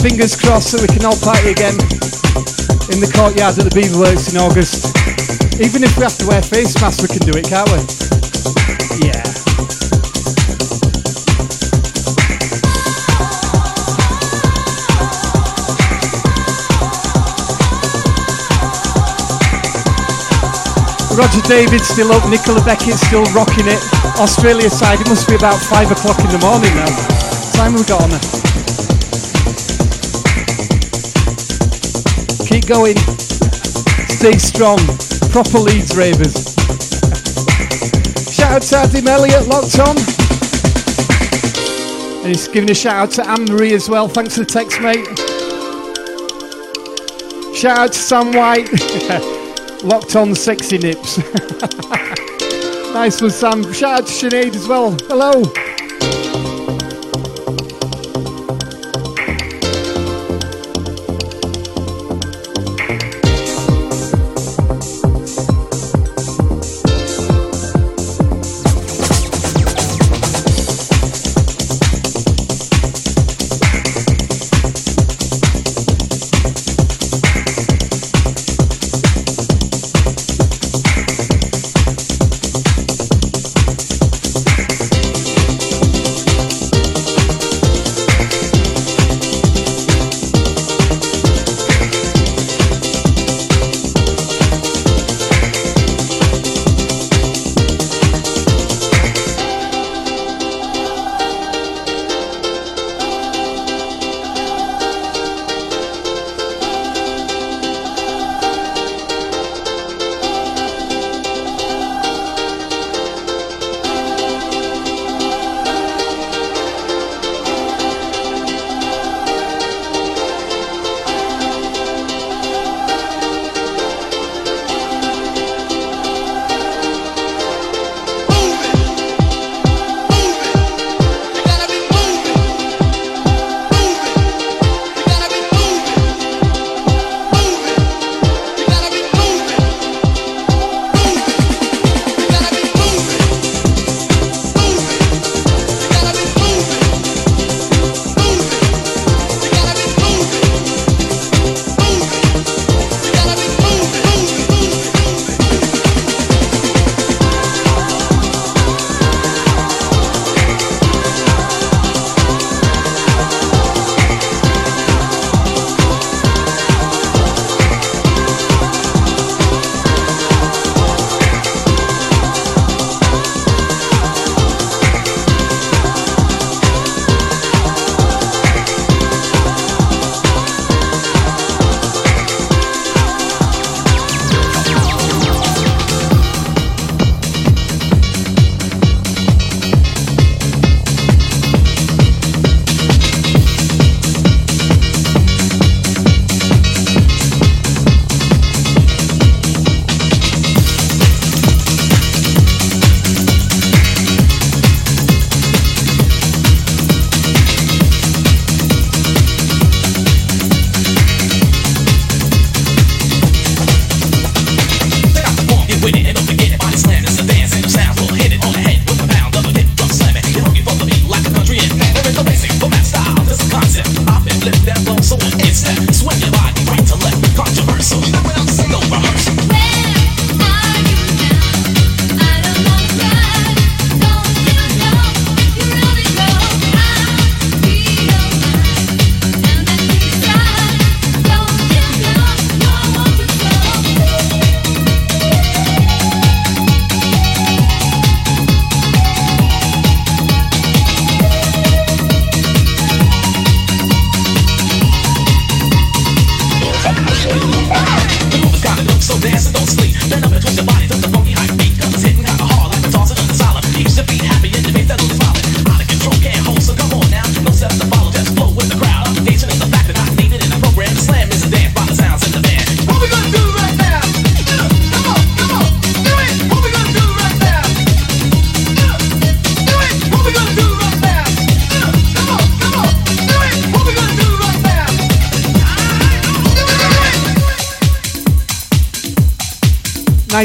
[0.00, 1.76] Fingers crossed that we can all party again
[2.88, 4.96] in the courtyard at the Beaver Works in August.
[5.60, 7.84] Even if we have to wear face masks, we can do it, can't we?
[9.06, 9.37] Yeah.
[21.18, 23.82] Roger David still up, Nicola Beckett still rocking it.
[24.20, 26.86] Australia side, it must be about five o'clock in the morning now.
[27.58, 28.10] Time we got on.
[32.46, 32.96] Keep going.
[34.14, 34.78] Stay strong.
[35.32, 36.54] Proper Leeds Ravers.
[38.32, 39.96] Shout out to Adam Elliott locked on.
[42.18, 44.06] And he's giving a shout out to Anne Marie as well.
[44.06, 45.04] Thanks for the text, mate.
[47.56, 49.34] Shout out to Sam White.
[49.88, 51.16] locked on sexy nips.
[52.92, 53.72] nice one, Sam.
[53.72, 54.90] Shout out to Sinead as well.
[55.08, 55.67] Hello.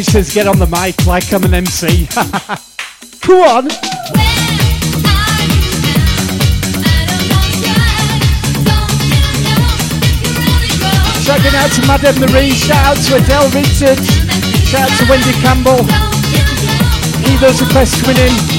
[0.01, 2.07] Says get on the mic like I'm an MC.
[3.21, 3.69] Come on.
[11.21, 14.07] Shouting out to Madame Marie, shout out to Adele Richards,
[14.67, 15.85] shout out to Wendy Campbell.
[17.23, 18.52] Keep those requests coming in.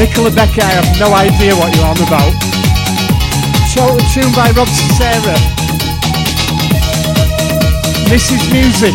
[0.00, 2.32] Nicola Becker, I have no idea what you're on about.
[3.76, 4.66] Out tune by Rob
[4.96, 5.36] Sarah.
[8.08, 8.94] This is music.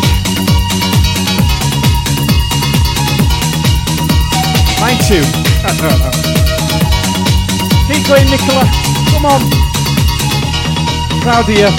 [4.82, 5.22] Mine too.
[7.86, 8.66] Keep going, Nicola.
[9.14, 9.42] Come on.
[11.22, 11.70] Proud of you.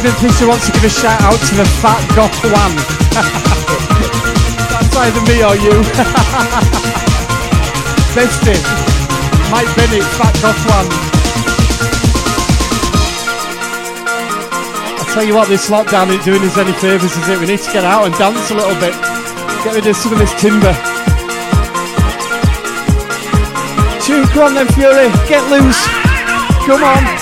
[0.00, 2.72] Stephen Fisher wants to give a shout out to the fat goth one.
[4.72, 5.76] That's either me or you.
[8.16, 8.56] Bestie.
[9.52, 10.88] Mike Bennett, fat goth one.
[14.96, 17.38] I tell you what, this lockdown ain't doing us any favours, is it?
[17.38, 18.96] We need to get out and dance a little bit.
[19.64, 20.72] Get rid of some of this timber.
[24.00, 25.12] Tune, come on then, Fury.
[25.28, 25.84] Get loose.
[26.64, 27.19] Come on.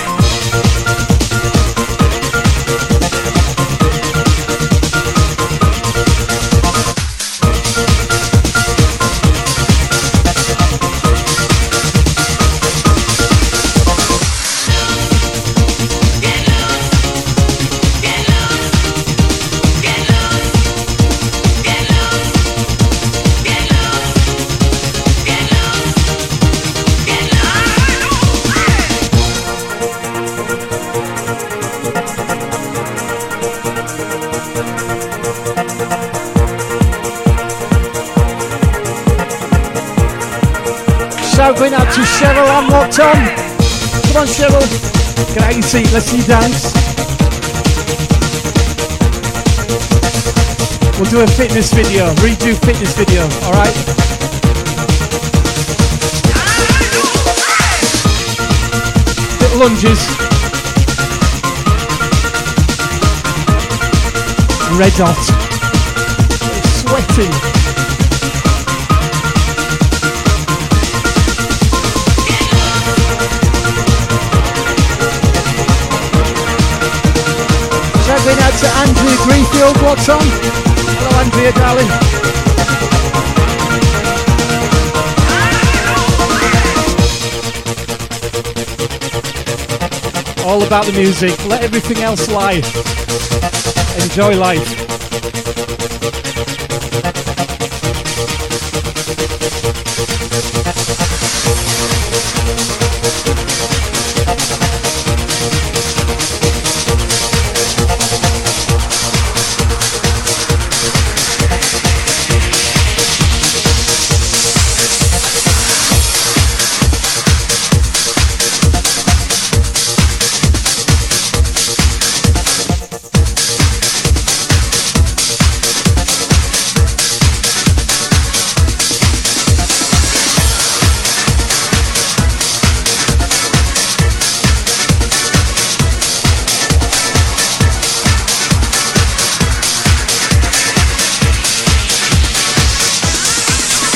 [44.19, 45.33] On, Cheryl.
[45.33, 45.91] Get out your seat.
[45.93, 46.73] Let's see you dance.
[50.99, 53.75] We'll do a fitness video, redo fitness video, alright?
[59.39, 60.05] Little lunges.
[64.77, 65.15] Red hot.
[66.75, 67.58] Sweating.
[78.23, 80.19] Going out to Andrea Greenfield, what's on?
[80.23, 81.89] Hello Andrea, darling.
[90.45, 91.45] All about the music.
[91.45, 92.61] Let everything else lie.
[94.03, 94.88] Enjoy life.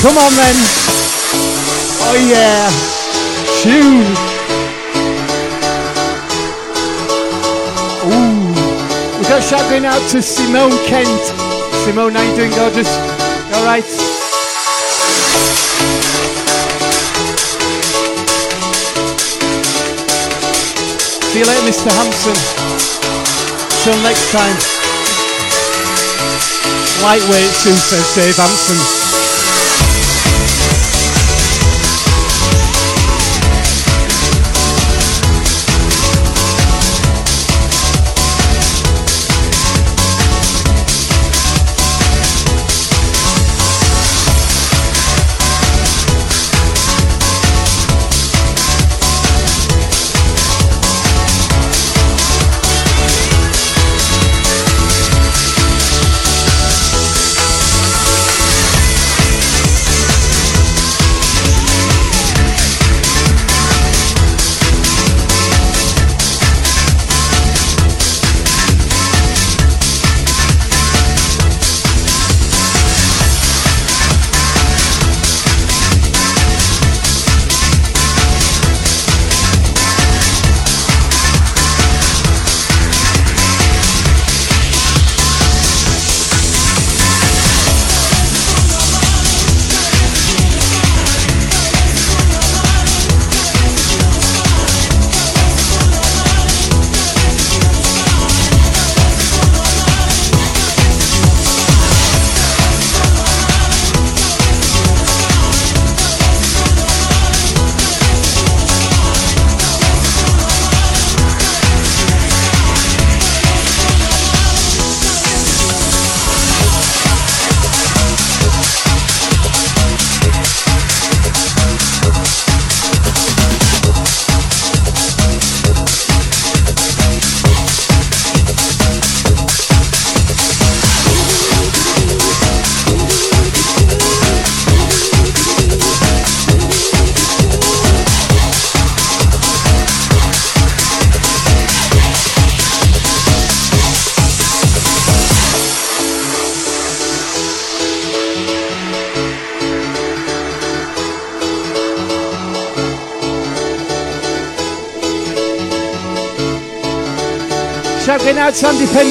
[0.04, 0.56] Come on then.
[2.04, 2.68] Oh yeah.
[3.64, 4.04] Tune.
[8.12, 9.18] Ooh.
[9.18, 11.08] We got shout going out to Simone Kent.
[11.86, 12.90] Simone, how you doing, gorgeous?
[13.56, 13.86] All right.
[21.32, 21.88] See you later, Mr.
[21.96, 22.36] Hampson.
[23.86, 24.58] Till next time.
[27.02, 29.03] Lightweight too, says Dave Hampson.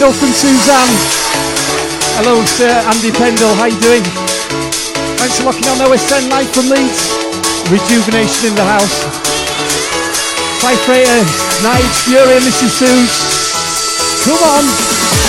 [0.02, 0.94] Pendle from Suzanne.
[2.18, 3.54] Hello, sir, Andy Pendle.
[3.54, 4.02] How you doing?
[5.14, 7.06] Thanks for locking on OSN live from Leeds.
[7.70, 8.98] Rejuvenation in the house.
[10.58, 11.22] Five Freighter,
[11.62, 12.82] Nige, Fury, Mrs.
[12.82, 13.14] Suze.
[14.26, 15.21] Come on.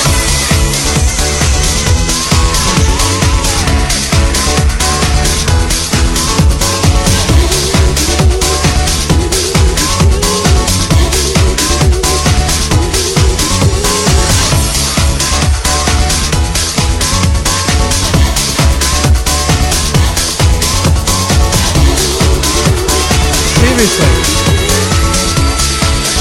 [23.73, 24.05] Seriously.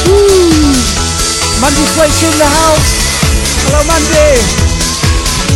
[0.07, 0.73] Woo.
[1.61, 2.89] Mandy Flake in the house.
[3.69, 4.41] Hello, Mandy.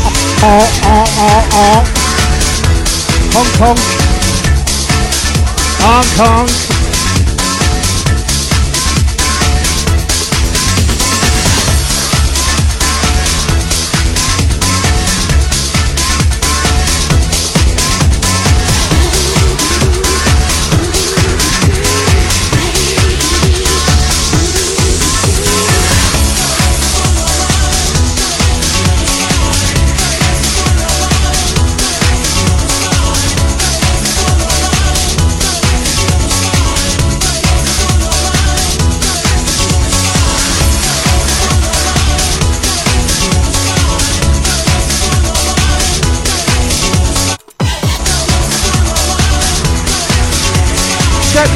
[0.05, 0.13] Oh,
[0.43, 1.81] uh, oh, uh, oh, uh, oh.
[3.33, 3.79] Hong Kong.
[5.81, 6.76] Hong Kong.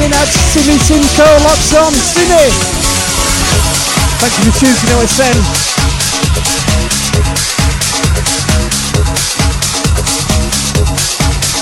[0.01, 1.93] Shouting out to Simi Simco, lots on!
[4.17, 5.37] Thank you for choosing OSN.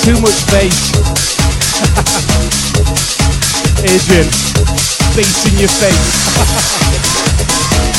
[0.05, 0.95] Too much bass.
[3.83, 4.31] Adrian,
[5.19, 5.99] bass in your face.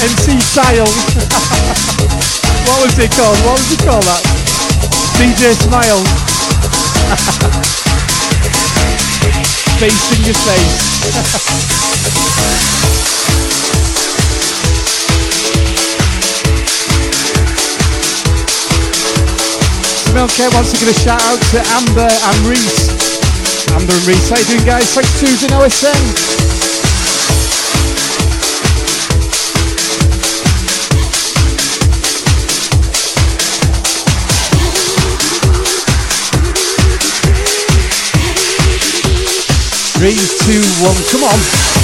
[0.08, 0.88] MC Style.
[2.64, 3.36] what was it called?
[3.44, 4.24] What was it called that?
[5.20, 6.00] DJ Smile
[9.80, 11.00] face in your face.
[20.12, 22.90] melkay wants to give a shout out to Amber and Reese.
[23.72, 24.92] Amber and Reese, how you doing guys?
[24.92, 26.39] Thanks Tuesday OSN.
[40.00, 41.79] Three, two, one, come on.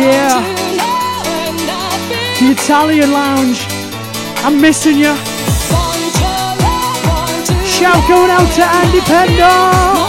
[0.00, 0.40] Yeah.
[2.38, 3.66] The Italian Lounge.
[4.44, 5.14] I'm missing you.
[7.66, 10.07] Shout going out to Andy Pendle.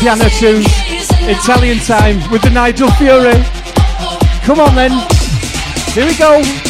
[0.00, 0.64] piano tune,
[1.28, 3.34] Italian time with the Nigel Fury.
[4.44, 4.92] Come on then,
[5.92, 6.69] here we go.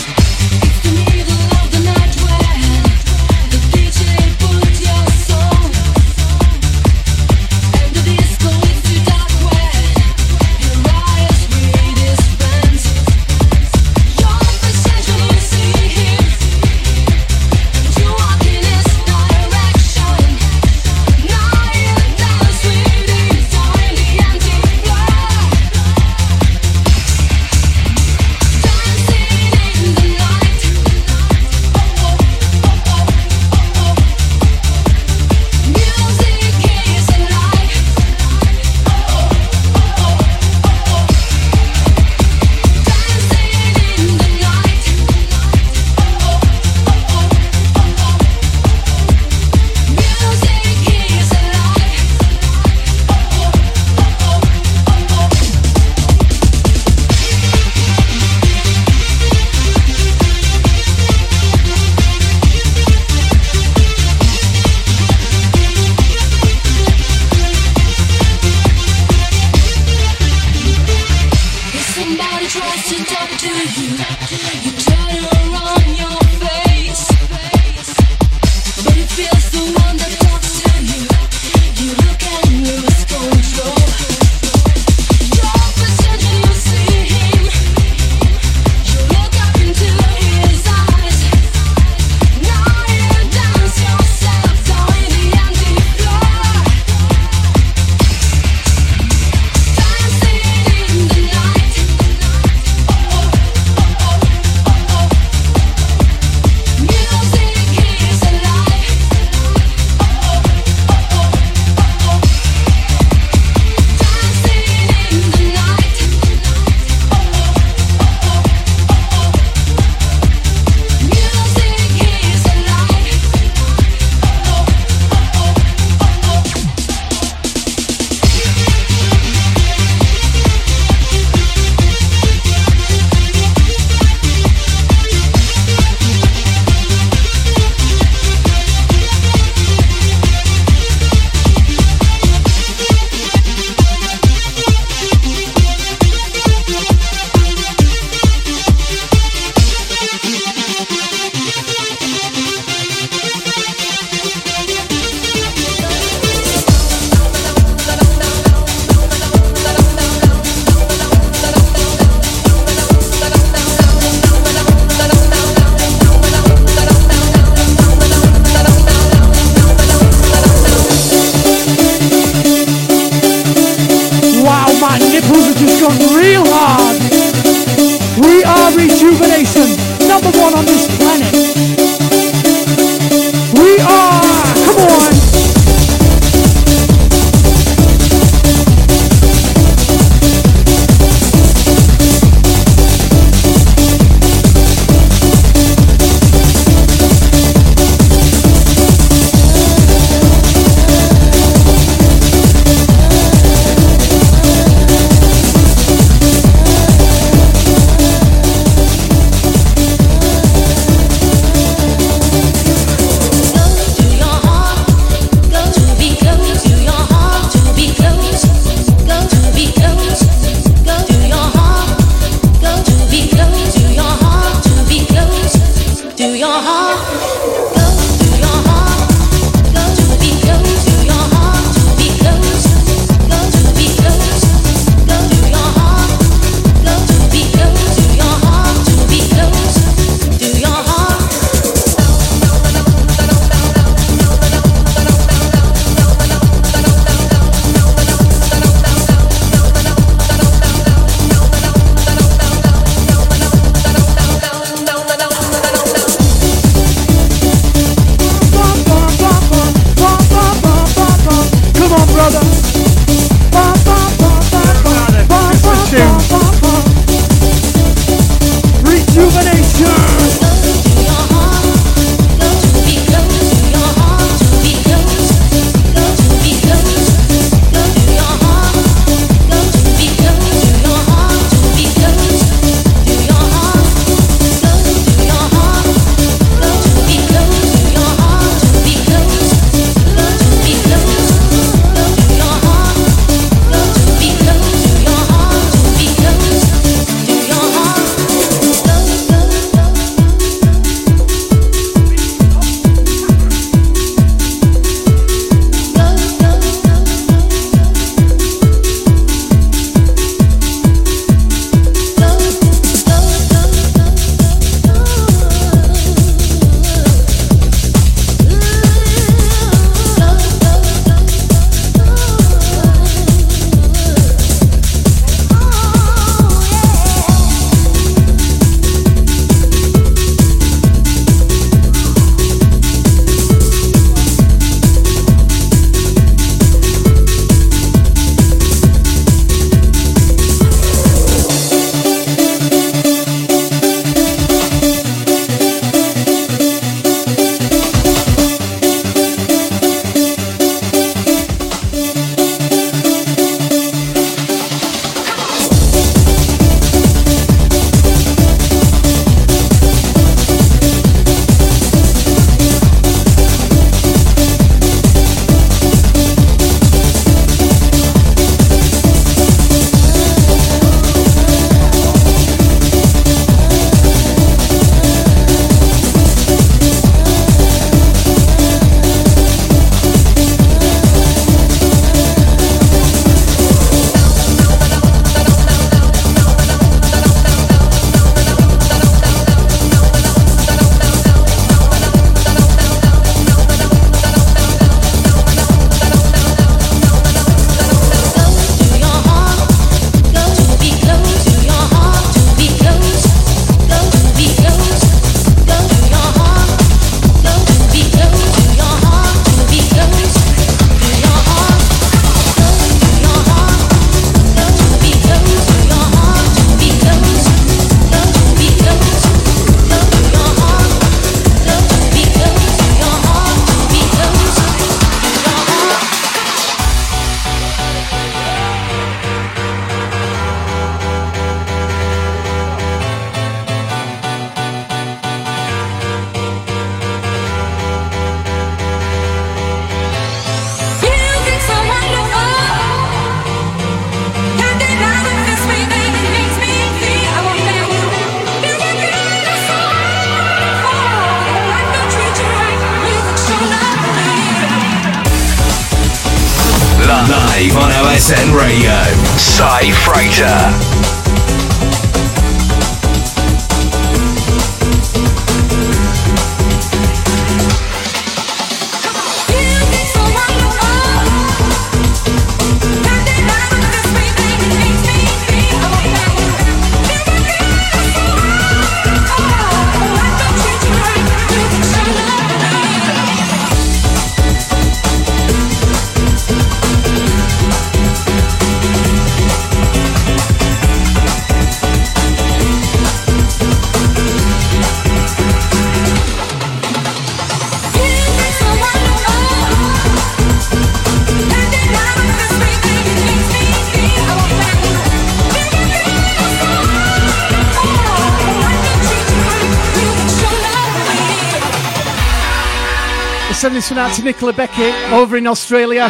[513.60, 516.08] Send this one out to Nicola Beckett over in Australia.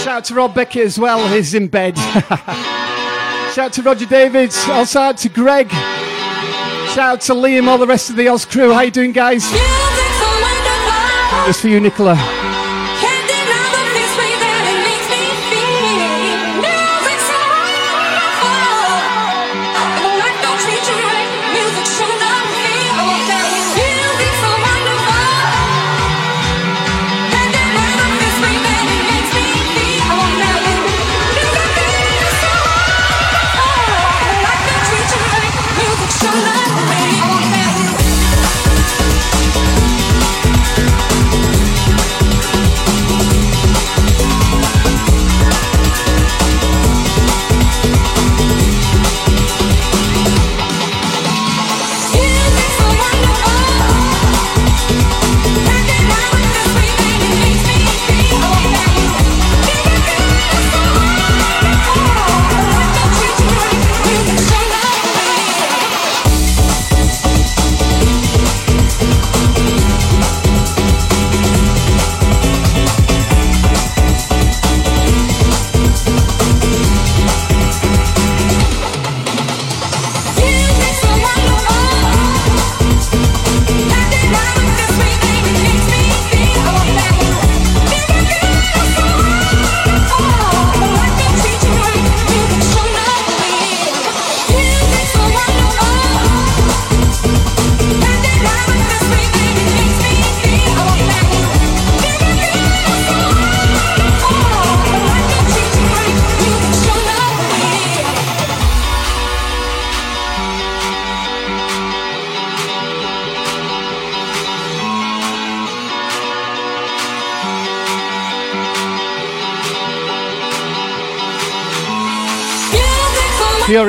[0.00, 1.98] Shout out to Rob Beckett as well, he's in bed.
[3.52, 5.68] Shout out to Roger Davids, also out to Greg.
[5.68, 8.72] Shout out to Liam, all the rest of the Oz crew.
[8.72, 9.42] How you doing, guys?
[11.46, 12.41] Just for you, Nicola.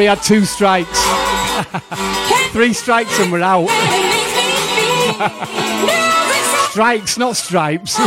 [0.03, 0.99] Fury had two strikes.
[2.51, 3.69] Three strikes and we're out.
[6.72, 7.95] strikes, not stripes.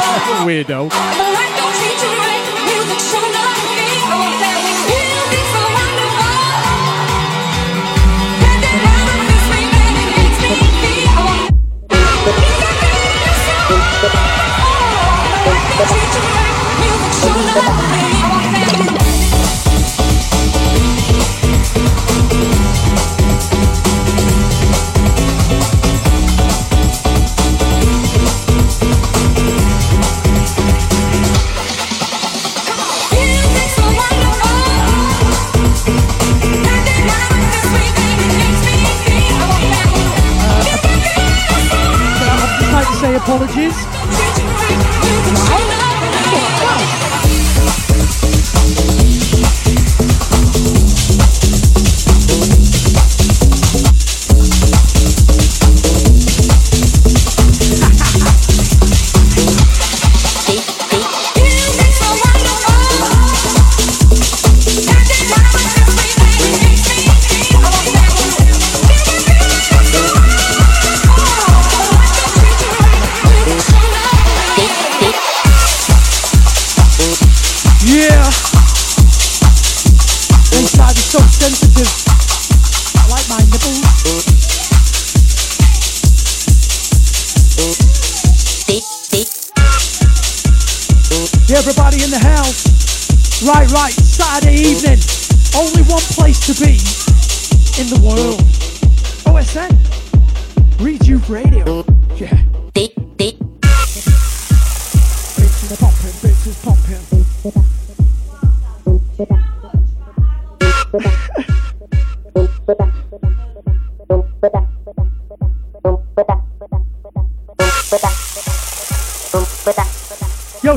[0.45, 0.91] Weirdo.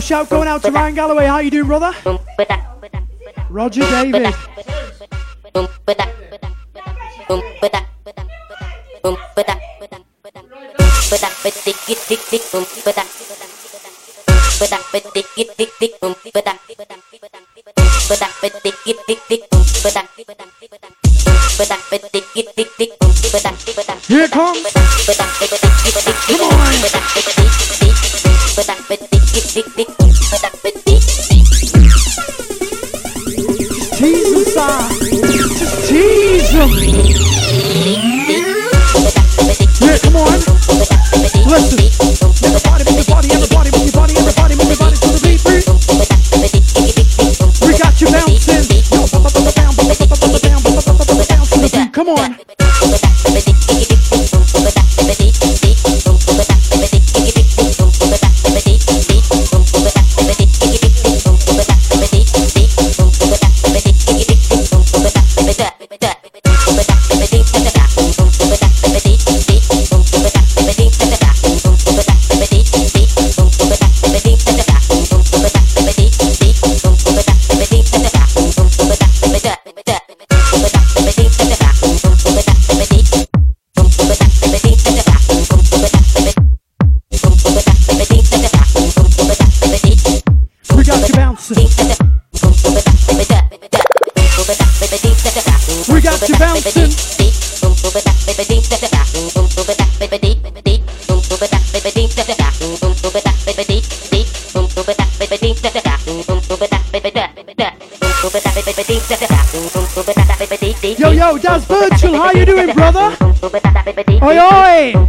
[0.10, 1.28] Shout going out to Ryan Galloway.
[1.28, 1.94] How you doing, brother?
[3.52, 4.34] Roger David.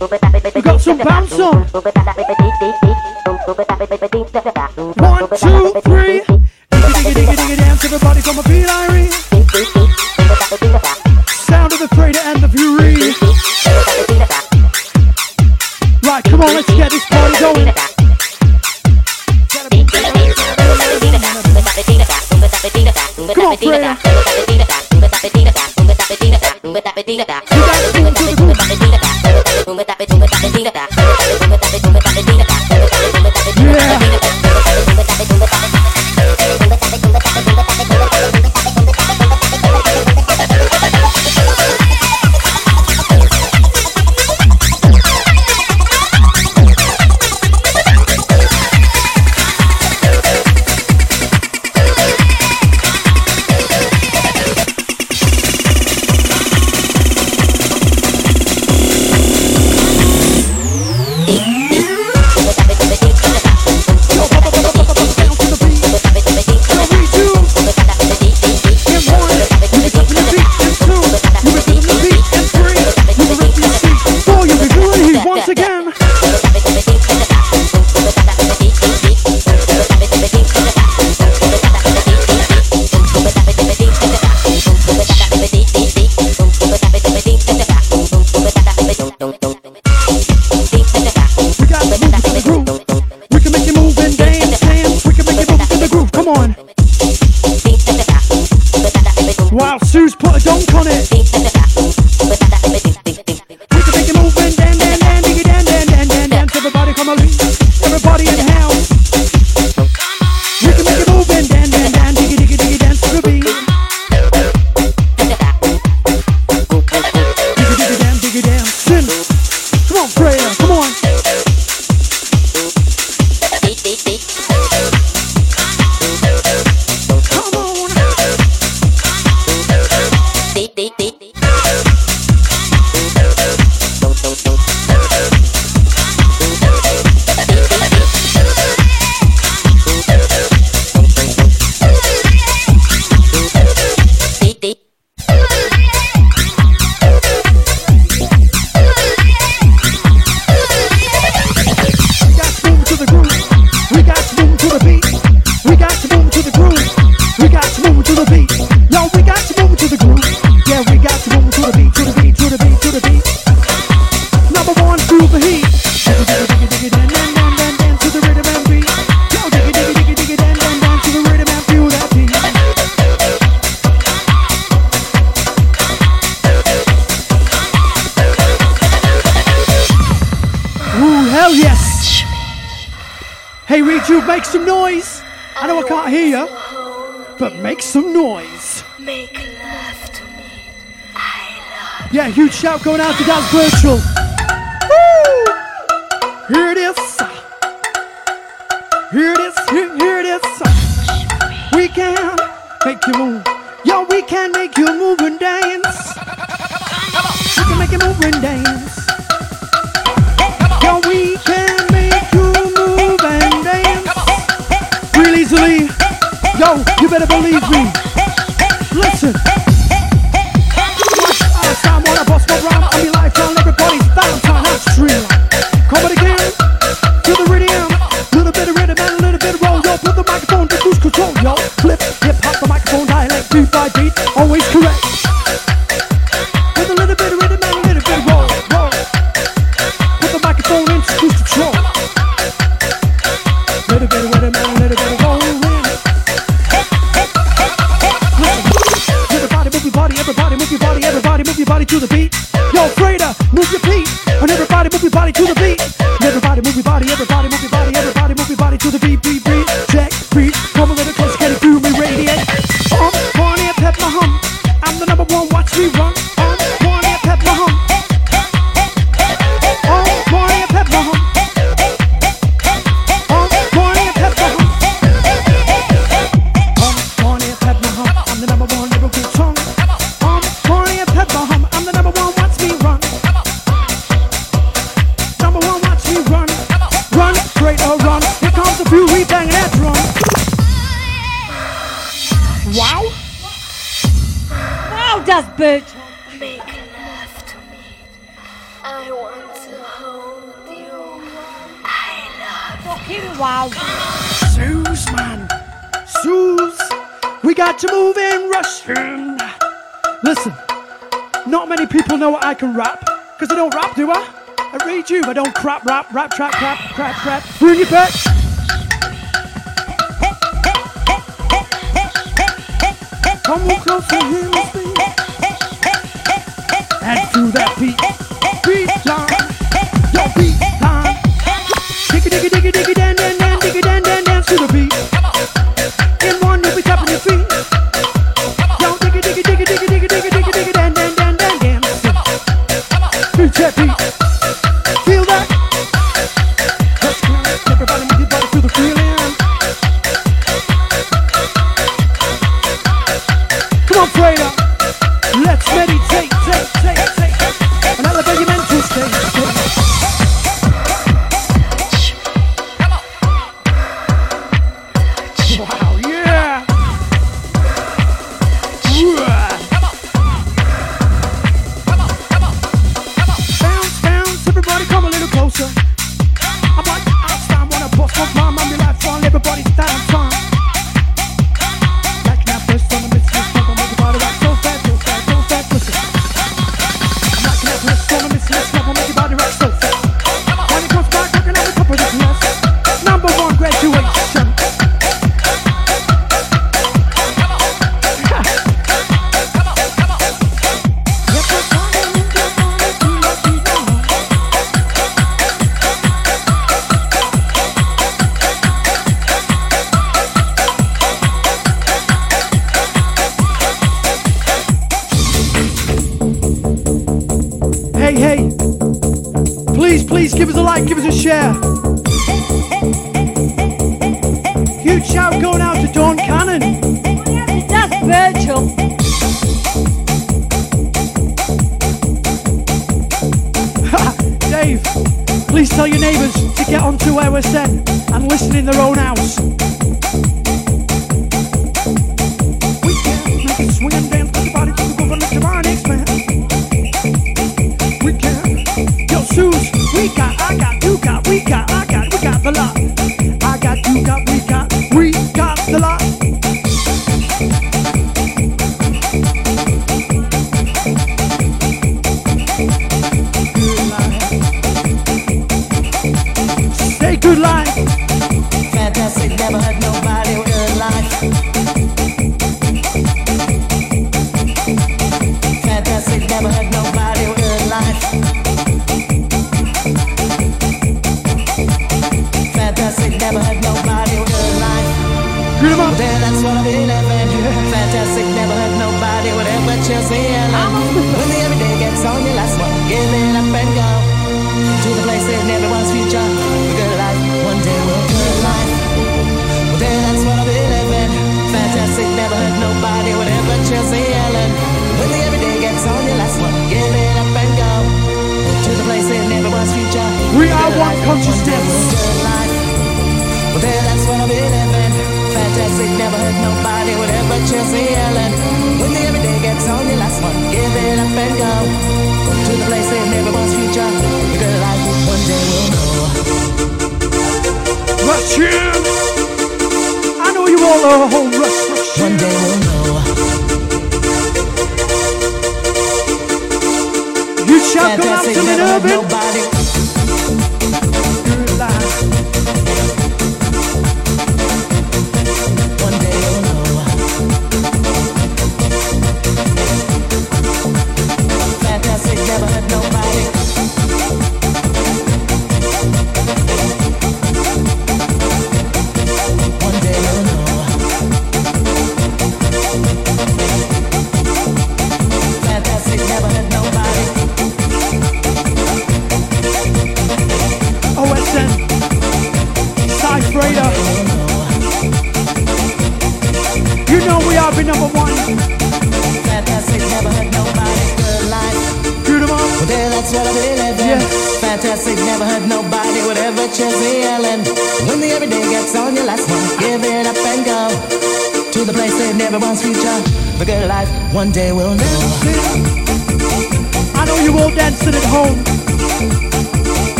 [0.00, 0.08] We
[0.62, 1.64] got bounce on.
[4.98, 6.22] One, two, three.
[7.56, 8.20] Dance, everybody
[8.68, 9.10] Irene.
[11.28, 12.94] Sound of the freighter and the fury.
[16.02, 17.72] Right, come on, let's get this party going.
[23.34, 23.46] Come
[28.80, 28.83] on.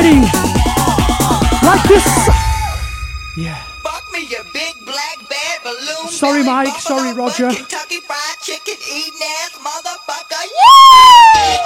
[0.00, 0.20] ready.
[1.66, 2.06] Like this.
[3.36, 3.62] Yeah.
[4.12, 4.26] Me,
[5.62, 6.68] balloon, sorry, Mike.
[6.68, 7.50] Buffalo, sorry, Roger.
[7.50, 10.44] Kentucky Fried Chicken eating ass motherfucker.
[10.58, 11.64] Yeah!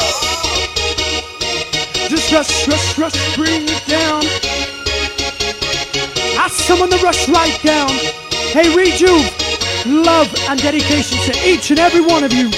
[2.09, 4.25] Just rush, rush, rush, bring it down.
[6.37, 7.91] Ask someone to rush right down.
[8.53, 9.31] Hey, Rejuve,
[9.87, 12.51] love and dedication to each and every one of you.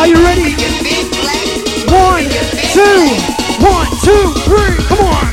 [0.00, 0.54] Are you ready?
[1.92, 2.24] One,
[2.72, 3.04] two,
[3.60, 5.30] one, two, three, come on.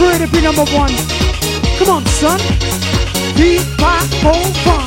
[0.00, 0.92] Let it be number one.
[1.76, 2.38] Come on, son.
[3.36, 4.86] Deep, pop, hold, fun.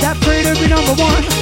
[0.00, 1.41] That prayer to be number one.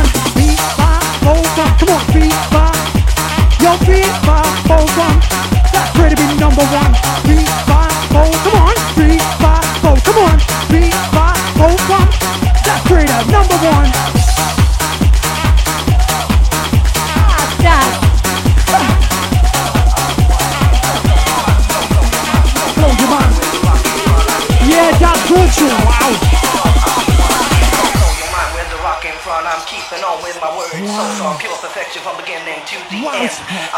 [3.91, 5.30] street, my whole one.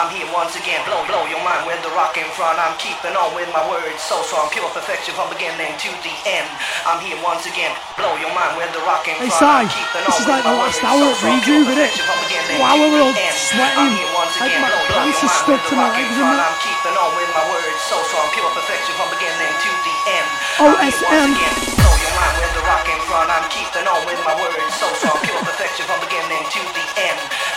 [0.04, 2.60] I'm here once again, blow, blow your mind with the rock in front.
[2.60, 4.04] I'm keeping on with my words.
[4.04, 6.44] So strong, pure perfection from beginning to the end.
[6.84, 9.72] I'm here once again, blow your mind with the rock in Hey, front.
[9.72, 10.92] Si, I'm this is like my the last words.
[10.92, 11.96] hour So of Reju, isn't it?
[12.60, 13.80] Wow, we're all sweating.
[13.80, 14.12] I'm here
[14.44, 16.52] Like my pants are stuck to my legs, isn't it?
[16.52, 17.80] I'm keeping on with my words.
[17.88, 20.28] So strong, pure perfection from beginning to the end.
[20.60, 21.32] I'm here OSN.
[21.32, 23.28] once again, blow your mind with the rock in front.
[23.32, 24.68] I'm keeping on with my words.
[24.76, 26.13] So strong, pure perfection from beginning to the end.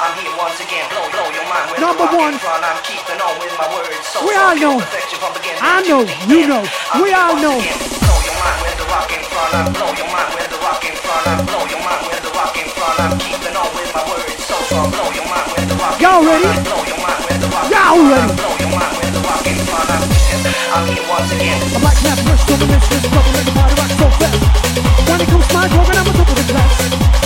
[0.06, 2.38] I'm here once again, blow, blow your mind with Number one.
[2.38, 2.38] in.
[2.38, 4.06] I'm keeping on with my words.
[4.06, 4.78] So We all know.
[4.78, 6.06] perfection from beginning I know.
[6.30, 6.62] You know.
[6.94, 7.58] I'm We all know.
[7.58, 7.74] again,
[8.06, 9.50] blow your mind with the rock in front.
[9.50, 11.26] I'm blow your mind with the rock in front.
[11.26, 12.96] I'm blow your mind with the rock in front.
[13.02, 14.38] I'm keeping on with my words.
[14.46, 14.54] So
[14.94, 16.50] blow your mind with the rock in Y'all ready?
[16.54, 18.30] Blow your mind with the rock Y'all ready?
[18.30, 19.90] Blow your mind with the rock in front.
[19.90, 20.06] I'm,
[20.70, 21.58] I'm here once again.
[21.74, 24.38] I'm like Snap Rush, double this, this trouble, make the body rock so fast.
[25.10, 27.25] When it comes to my talking, I'm of the class.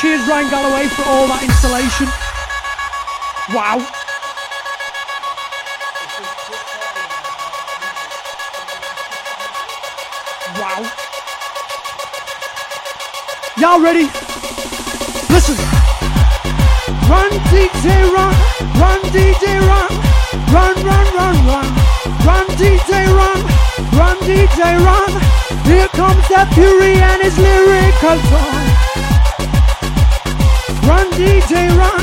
[0.00, 2.06] cheers Ryan Galloway for all that installation.
[3.52, 3.78] Wow.
[3.78, 3.97] Wow.
[13.68, 14.08] Y'all ready?
[15.28, 15.56] Listen.
[17.04, 18.32] Run, DJ, run.
[18.80, 19.90] Run, DJ, run.
[20.56, 21.68] Run, run, run, run.
[22.24, 23.38] Run, DJ, run.
[23.92, 25.10] Run, DJ, run.
[25.68, 28.64] Here comes that fury and his lyrical song.
[30.88, 32.02] Run, DJ, run.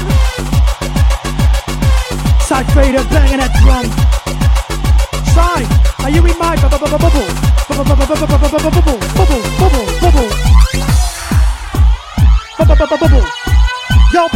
[2.46, 3.90] Side fader banging that drum.
[5.34, 5.66] Side,
[6.06, 6.78] are you in my bubble?
[6.78, 10.45] Bubble, bubble, bubble, bubble, bubble, bubble, bubble.
[14.12, 14.28] Yo,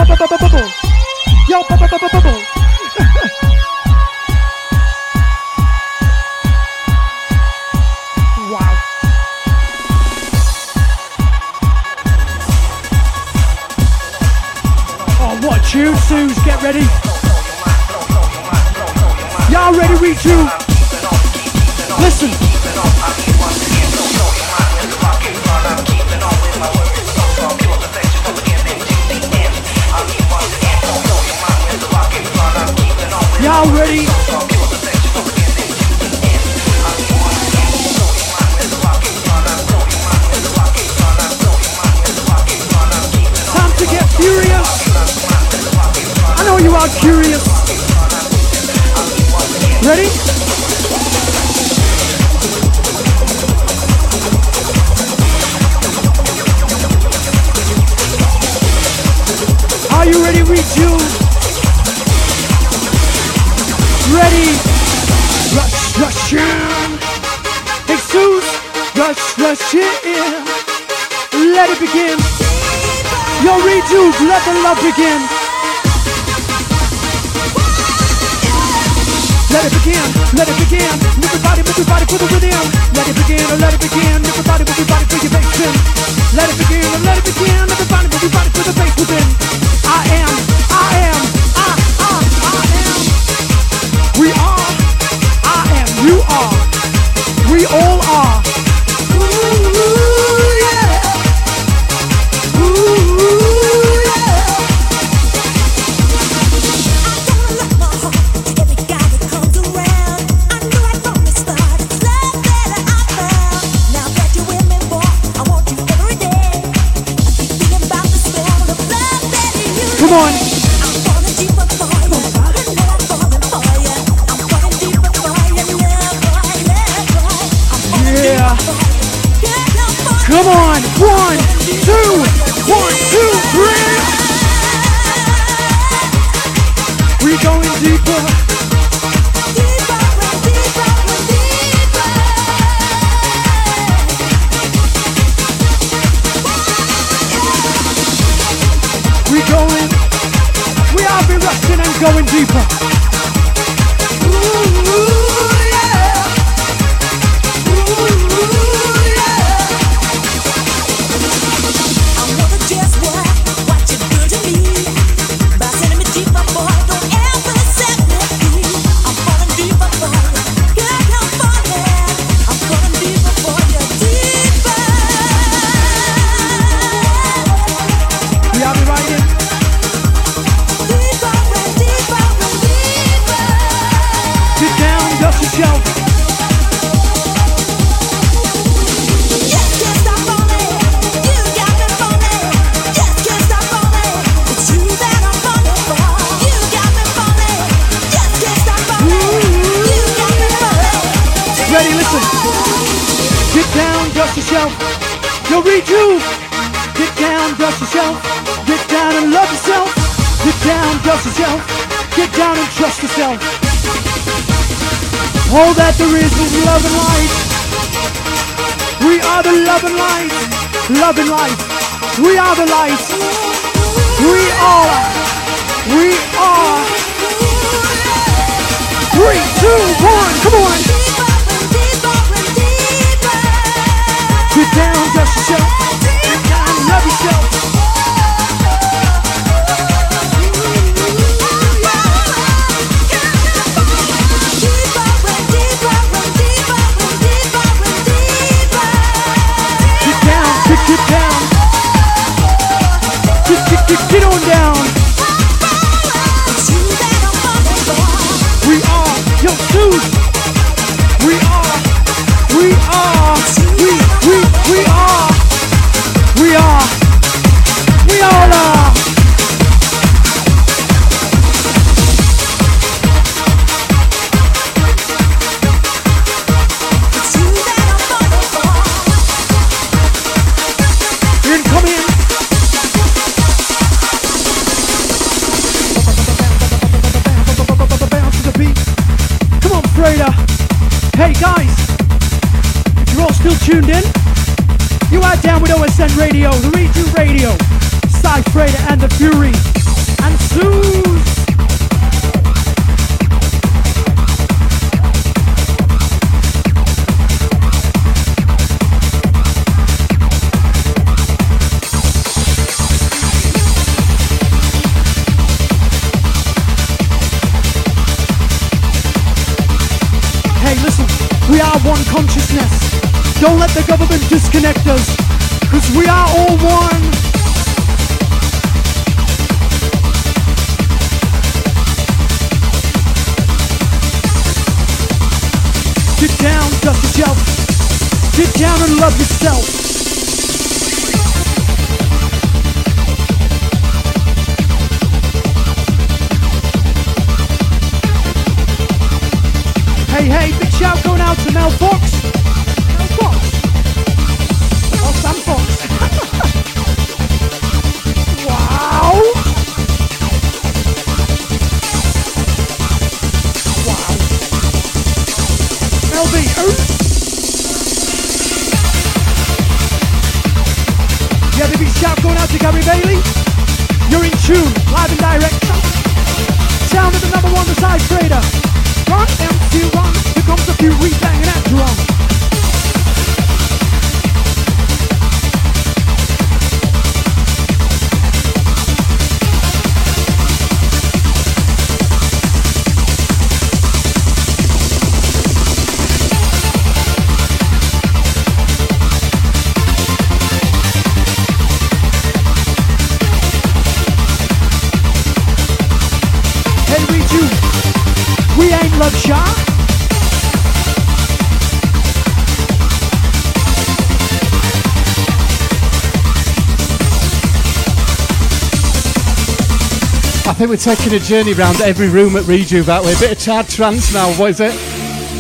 [420.80, 423.14] taking a journey round every room at Rejuve that way.
[423.14, 424.32] A bit of hard trance now.
[424.34, 424.74] What is it?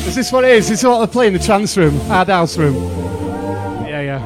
[0.06, 0.66] Is this what it is?
[0.66, 1.98] Is this what they play in the trance room?
[2.02, 2.76] Hard house room?
[3.88, 4.20] Yeah, yeah.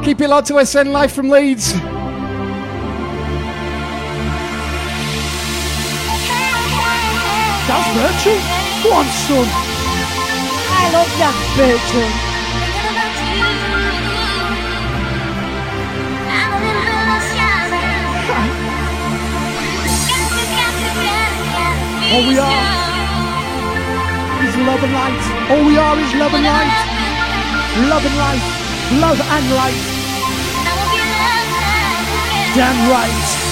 [0.04, 1.72] Keep it locked to SN Live from Leeds.
[7.66, 8.38] That's Virtual.
[8.84, 9.48] Go on, son.
[10.70, 12.17] I love that Virtual.
[22.10, 22.64] All we are
[24.40, 25.22] is love and light.
[25.50, 26.72] All we are is love and light.
[27.88, 28.44] Love and light.
[28.96, 29.82] Love and light.
[32.56, 33.48] Damn right.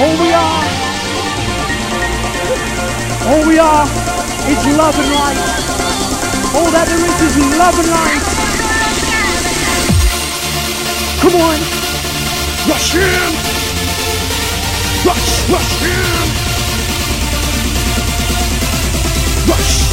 [0.00, 0.64] All we are,
[3.30, 3.86] all we are
[4.48, 5.40] is love and light.
[6.56, 8.24] All that there is is love and light.
[11.20, 11.58] Come on,
[12.68, 13.49] rush in,
[15.04, 15.82] rush, rush.
[15.82, 16.28] In,
[19.48, 19.92] rush,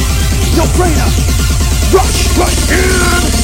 [0.56, 1.10] no brainer,
[1.92, 2.70] rush, rush.
[2.70, 3.37] in,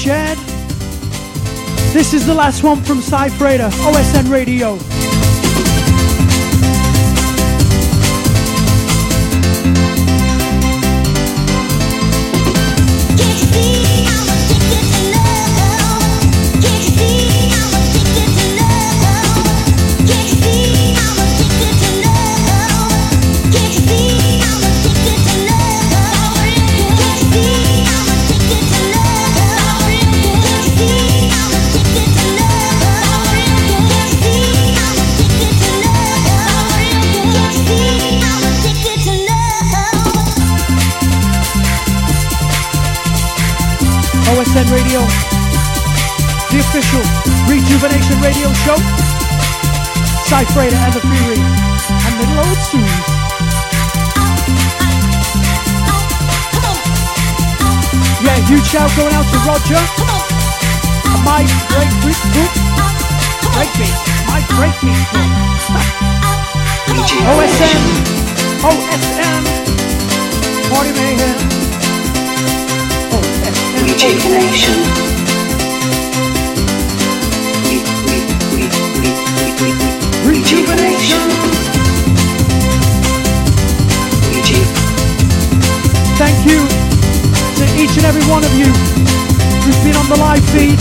[0.00, 0.38] shared.
[1.92, 4.78] This is the last one from Cy OSN Radio.
[48.60, 48.76] Rejuvenation Radio Show.
[50.28, 52.80] Cy Frater and the Fury, and Middle Old Suze.
[58.22, 59.80] Yeah, huge shout going out to Roger.
[61.24, 62.52] My break beat group.
[63.54, 63.96] Break beat.
[64.28, 64.98] My break group.
[67.30, 67.82] OSN.
[68.62, 69.44] OSM.
[70.70, 71.38] Party mayhem.
[73.12, 73.54] OSM.
[73.82, 75.09] Rejuvenation.
[80.50, 81.30] Rejuvenation.
[86.18, 86.66] Thank you
[87.54, 88.66] to each and every one of you
[89.62, 90.80] who's been on the live feed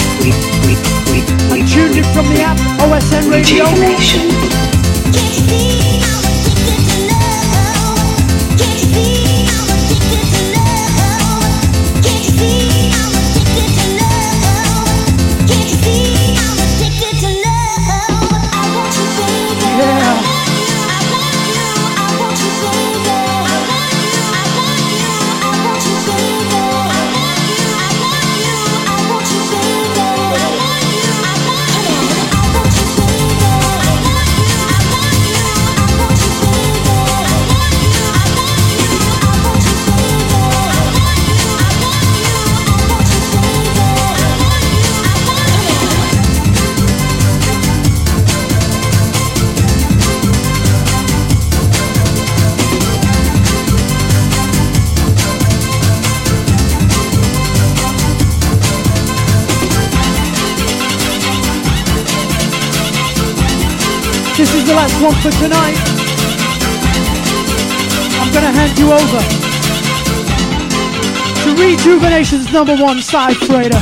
[1.54, 4.69] and tuned in from the app OSN Radio.
[65.02, 65.76] One for tonight.
[68.20, 69.20] I'm gonna hand you over
[71.44, 73.80] to Rejuvenation's number one side freighter.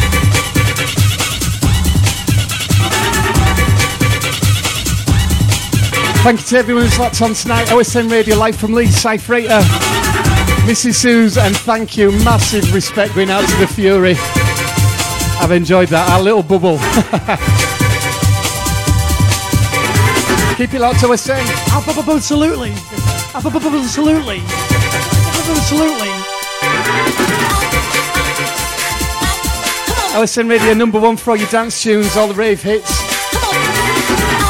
[6.24, 7.68] Thank you to everyone who's locked on tonight.
[7.70, 9.40] OSN Radio live from Leeds, Cypher
[10.68, 10.96] Mrs.
[10.96, 12.12] Suze, and thank you.
[12.24, 14.16] Massive respect going out to the Fury.
[15.40, 16.10] I've enjoyed that.
[16.12, 16.78] Our little bubble.
[20.58, 21.38] Keep it locked to OSN.
[22.16, 22.72] Absolutely.
[23.36, 24.40] Absolutely.
[25.48, 26.10] Absolutely.
[30.18, 32.90] OSN Radio number one for all your dance tunes, all the rave hits.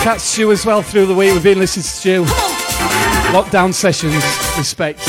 [0.02, 1.34] Catch Stu as well through the week.
[1.34, 2.24] We've been listening to Stu.
[3.34, 4.24] Lockdown sessions.
[4.58, 5.07] Respect.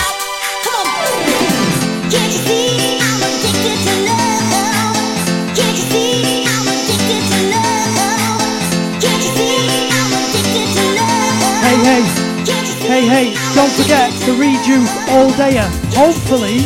[13.07, 13.35] Hey.
[13.55, 15.57] Don't forget the rejuve all day.
[15.95, 16.59] Hopefully,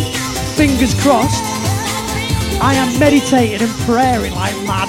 [0.56, 1.44] fingers crossed,
[2.62, 4.88] I am meditating and praying like mad.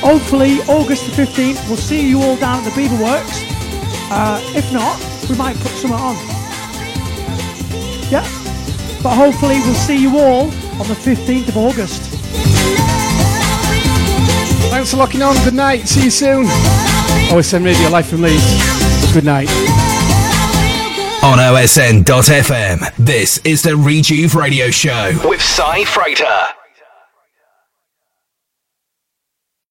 [0.00, 3.42] Hopefully, August the 15th, we'll see you all down at the Beaver Works.
[4.10, 6.14] Uh, if not, we might put something on.
[8.08, 8.22] Yeah.
[9.02, 10.44] But hopefully, we'll see you all
[10.80, 12.02] on the 15th of August.
[14.70, 15.34] Thanks for locking on.
[15.44, 15.88] Good night.
[15.88, 16.44] See you soon.
[17.30, 19.12] OSN Radio live from Leeds.
[19.12, 19.48] Good night.
[21.22, 26.61] On OSN.FM, this is the Rejuve Radio Show with Cy Freighter.